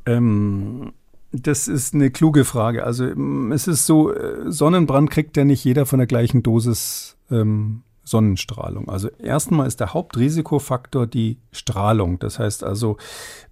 [0.06, 0.94] Ähm,
[1.34, 2.86] das ist eine kluge Frage.
[2.86, 3.06] Also
[3.52, 8.90] es ist so, äh, Sonnenbrand kriegt ja nicht jeder von der gleichen Dosis ähm, Sonnenstrahlung.
[8.90, 12.20] Also erstmal ist der Hauptrisikofaktor die Strahlung.
[12.20, 12.98] Das heißt also,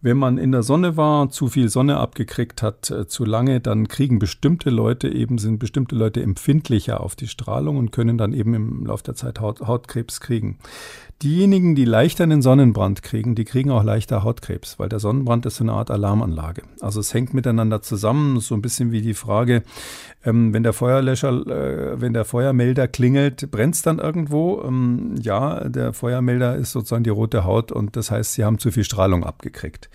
[0.01, 3.87] wenn man in der Sonne war, zu viel Sonne abgekriegt hat, äh, zu lange, dann
[3.87, 8.53] kriegen bestimmte Leute eben, sind bestimmte Leute empfindlicher auf die Strahlung und können dann eben
[8.53, 10.57] im Laufe der Zeit Haut, Hautkrebs kriegen.
[11.21, 15.57] Diejenigen, die leichter einen Sonnenbrand kriegen, die kriegen auch leichter Hautkrebs, weil der Sonnenbrand ist
[15.57, 16.63] so eine Art Alarmanlage.
[16.79, 19.61] Also es hängt miteinander zusammen, so ein bisschen wie die Frage,
[20.25, 24.40] ähm, wenn der Feuerlöscher, äh, wenn der Feuermelder klingelt, brennt es dann irgendwo?
[24.65, 28.71] Ähm, ja, der Feuermelder ist sozusagen die rote Haut und das heißt, sie haben zu
[28.71, 29.89] viel Strahlung abgekriegt.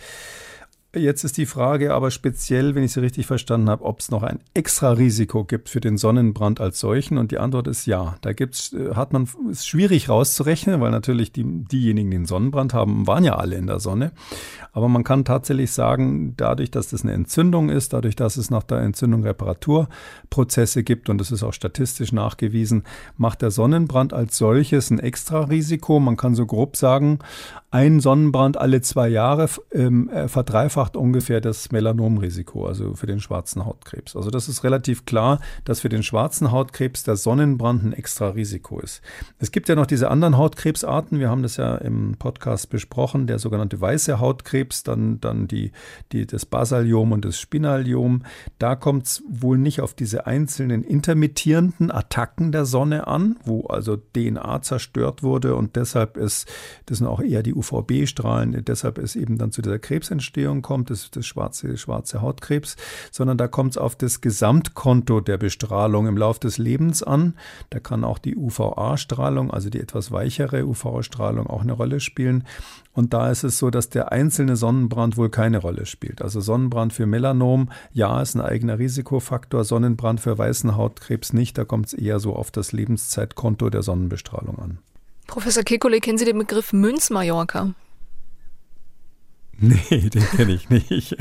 [0.94, 4.22] Jetzt ist die Frage aber speziell, wenn ich sie richtig verstanden habe, ob es noch
[4.22, 7.18] ein extra Risiko gibt für den Sonnenbrand als solchen.
[7.18, 8.16] Und die Antwort ist ja.
[8.22, 12.72] Da gibt's, äh, hat man, ist schwierig rauszurechnen, weil natürlich die, diejenigen, die den Sonnenbrand
[12.72, 14.12] haben, waren ja alle in der Sonne.
[14.72, 18.62] Aber man kann tatsächlich sagen, dadurch, dass das eine Entzündung ist, dadurch, dass es nach
[18.62, 22.84] der Entzündung Reparaturprozesse gibt und das ist auch statistisch nachgewiesen,
[23.16, 26.00] macht der Sonnenbrand als solches ein extra Risiko.
[26.00, 27.18] Man kann so grob sagen,
[27.76, 33.66] ein Sonnenbrand alle zwei Jahre ähm, äh, verdreifacht ungefähr das Melanomrisiko, also für den schwarzen
[33.66, 34.16] Hautkrebs.
[34.16, 38.80] Also das ist relativ klar, dass für den schwarzen Hautkrebs der Sonnenbrand ein extra Risiko
[38.80, 39.02] ist.
[39.38, 43.38] Es gibt ja noch diese anderen Hautkrebsarten, wir haben das ja im Podcast besprochen, der
[43.38, 45.72] sogenannte weiße Hautkrebs, dann, dann die,
[46.12, 48.22] die, das Basaliom und das Spinaliom.
[48.58, 53.98] Da kommt es wohl nicht auf diese einzelnen intermittierenden Attacken der Sonne an, wo also
[53.98, 56.48] DNA zerstört wurde und deshalb ist,
[56.86, 61.10] das sind auch eher die UVB-Strahlen, deshalb ist eben dann zu dieser Krebsentstehung kommt, das,
[61.10, 62.76] das schwarze, schwarze Hautkrebs,
[63.10, 67.34] sondern da kommt es auf das Gesamtkonto der Bestrahlung im Laufe des Lebens an.
[67.70, 72.44] Da kann auch die UVA-Strahlung, also die etwas weichere UV-Strahlung, auch eine Rolle spielen.
[72.92, 76.22] Und da ist es so, dass der einzelne Sonnenbrand wohl keine Rolle spielt.
[76.22, 79.64] Also Sonnenbrand für Melanom, ja, ist ein eigener Risikofaktor.
[79.64, 81.58] Sonnenbrand für weißen Hautkrebs nicht.
[81.58, 84.78] Da kommt es eher so auf das Lebenszeitkonto der Sonnenbestrahlung an.
[85.26, 87.74] Professor Kekulé, kennen Sie den Begriff Münzmallorca?
[89.58, 91.16] Nee, den kenne ich nicht.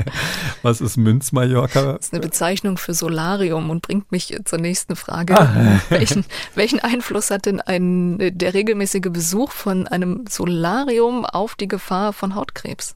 [0.62, 1.94] Was ist Münzmallorca?
[1.94, 5.40] Das ist eine Bezeichnung für Solarium und bringt mich zur nächsten Frage.
[5.40, 5.80] Ah.
[5.88, 12.12] Welchen, welchen Einfluss hat denn ein, der regelmäßige Besuch von einem Solarium auf die Gefahr
[12.12, 12.94] von Hautkrebs?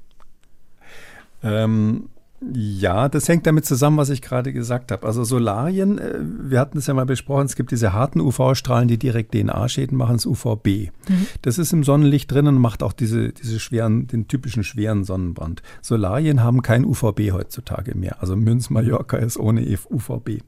[1.42, 2.10] Ähm,
[2.52, 5.06] ja, das hängt damit zusammen, was ich gerade gesagt habe.
[5.06, 8.98] Also Solarien, äh, wir hatten es ja mal besprochen, es gibt diese harten UV-Strahlen, die
[8.98, 10.90] direkt DNA-Schäden machen, das UVB.
[11.08, 11.26] Mhm.
[11.42, 15.62] Das ist im Sonnenlicht drin und macht auch diese, diese schweren, den typischen schweren Sonnenbrand.
[15.82, 18.22] Solarien haben kein UVB heutzutage mehr.
[18.22, 20.42] Also Münz Mallorca ist ohne UVB.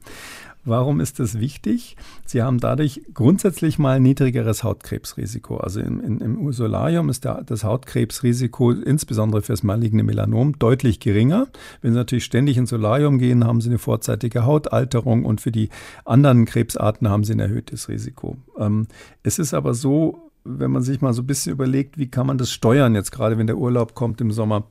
[0.65, 1.97] Warum ist das wichtig?
[2.25, 5.57] Sie haben dadurch grundsätzlich mal ein niedrigeres Hautkrebsrisiko.
[5.57, 11.01] Also in, in, im Solarium ist der, das Hautkrebsrisiko insbesondere für das maligne Melanom deutlich
[11.01, 11.47] geringer.
[11.81, 15.69] Wenn Sie natürlich ständig ins Solarium gehen, haben Sie eine vorzeitige Hautalterung und für die
[16.05, 18.37] anderen Krebsarten haben Sie ein erhöhtes Risiko.
[18.57, 18.87] Ähm,
[19.21, 22.37] es ist aber so, wenn man sich mal so ein bisschen überlegt, wie kann man
[22.37, 24.67] das steuern, jetzt gerade wenn der Urlaub kommt im Sommer.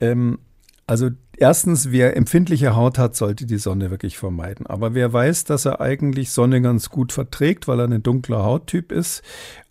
[0.00, 0.38] Ähm,
[0.86, 4.66] also erstens, wer empfindliche Haut hat, sollte die Sonne wirklich vermeiden.
[4.66, 8.92] Aber wer weiß, dass er eigentlich Sonne ganz gut verträgt, weil er ein dunkler Hauttyp
[8.92, 9.22] ist,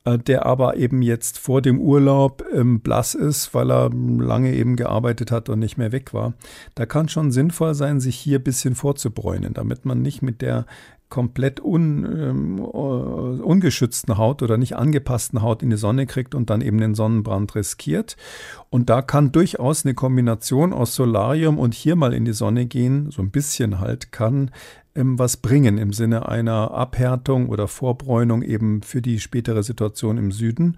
[0.06, 4.76] äh, der aber eben jetzt vor dem Urlaub ähm, blass ist, weil er lange eben
[4.76, 6.34] gearbeitet hat und nicht mehr weg war.
[6.76, 10.66] Da kann schon sinnvoll sein, sich hier ein bisschen vorzubräunen, damit man nicht mit der
[11.10, 16.62] komplett un, ähm, ungeschützten Haut oder nicht angepassten Haut in die Sonne kriegt und dann
[16.62, 18.18] eben den Sonnenbrand riskiert.
[18.70, 23.10] Und da kann durchaus eine Kombination aus Solarium und hier mal in die Sonne gehen,
[23.12, 24.52] so ein bisschen halt, kann
[24.98, 30.32] ähm, was bringen im Sinne einer Abhärtung oder Vorbräunung eben für die spätere Situation im
[30.32, 30.78] Süden.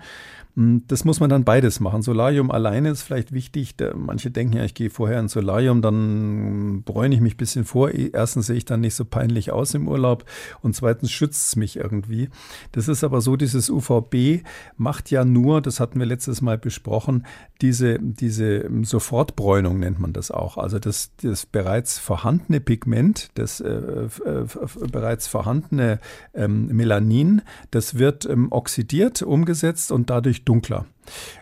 [0.60, 2.02] Hm, das muss man dann beides machen.
[2.02, 3.76] Solarium alleine ist vielleicht wichtig.
[3.96, 7.92] Manche denken ja, ich gehe vorher ins Solarium, dann bräune ich mich ein bisschen vor.
[7.92, 10.26] Erstens sehe ich dann nicht so peinlich aus im Urlaub
[10.62, 12.28] und zweitens schützt es mich irgendwie.
[12.74, 14.44] Das ist aber so, dieses UVB
[14.76, 17.26] macht ja nur, das hatten wir letztes Mal besprochen,
[17.62, 20.58] diese, diese Sofortbräunung nennt man das auch.
[20.58, 24.46] Also das, das bereits vorhandene Pigment, das äh, äh,
[24.92, 26.00] bereits vorhandene
[26.34, 30.86] ähm, Melanin, das wird ähm, oxidiert, umgesetzt und dadurch dunkler.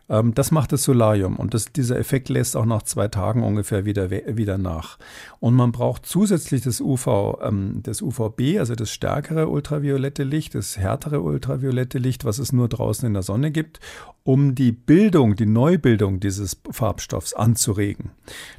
[0.09, 3.85] Ähm, das macht das Solarium und das, dieser Effekt lässt auch nach zwei Tagen ungefähr
[3.85, 4.97] wieder, wieder nach.
[5.39, 10.77] Und man braucht zusätzlich das, UV, ähm, das UVB, also das stärkere ultraviolette Licht, das
[10.77, 13.79] härtere ultraviolette Licht, was es nur draußen in der Sonne gibt,
[14.23, 18.11] um die Bildung, die Neubildung dieses Farbstoffs anzuregen.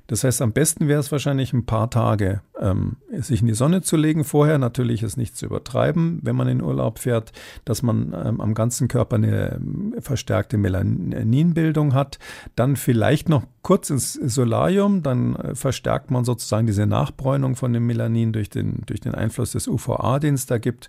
[0.07, 3.83] Das heißt, am besten wäre es wahrscheinlich ein paar Tage, ähm, sich in die Sonne
[3.83, 4.25] zu legen.
[4.25, 7.33] Vorher natürlich ist nicht zu übertreiben, wenn man in Urlaub fährt,
[7.67, 9.61] dass man ähm, am ganzen Körper eine
[10.01, 12.19] verstärkte Melaninbildung hat.
[12.57, 17.85] Dann vielleicht noch kurz ins Solarium, dann äh, verstärkt man sozusagen diese Nachbräunung von dem
[17.85, 20.89] Melanin durch den, durch den Einfluss des UVA, den es da gibt.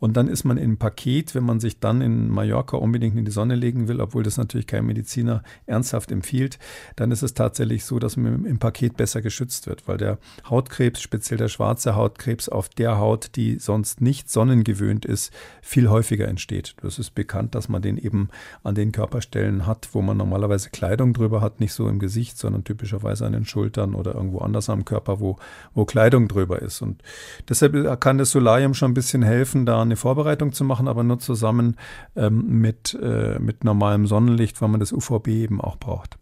[0.00, 3.30] Und dann ist man im Paket, wenn man sich dann in Mallorca unbedingt in die
[3.30, 6.58] Sonne legen will, obwohl das natürlich kein Mediziner ernsthaft empfiehlt,
[6.96, 10.18] dann ist es tatsächlich so, dass man im Paket besser geschützt wird, weil der
[10.50, 16.26] Hautkrebs, speziell der schwarze Hautkrebs auf der Haut, die sonst nicht sonnengewöhnt ist, viel häufiger
[16.26, 16.74] entsteht.
[16.82, 18.30] Das ist bekannt, dass man den eben
[18.64, 22.38] an den Körperstellen hat, wo man normalerweise Kleidung drüber hat, nicht so im Gesicht Gesicht,
[22.38, 25.36] sondern typischerweise an den Schultern oder irgendwo anders am Körper, wo,
[25.74, 26.80] wo Kleidung drüber ist.
[26.80, 27.02] Und
[27.46, 31.18] deshalb kann das Solarium schon ein bisschen helfen, da eine Vorbereitung zu machen, aber nur
[31.18, 31.76] zusammen
[32.16, 36.16] ähm, mit, äh, mit normalem Sonnenlicht, weil man das UVB eben auch braucht.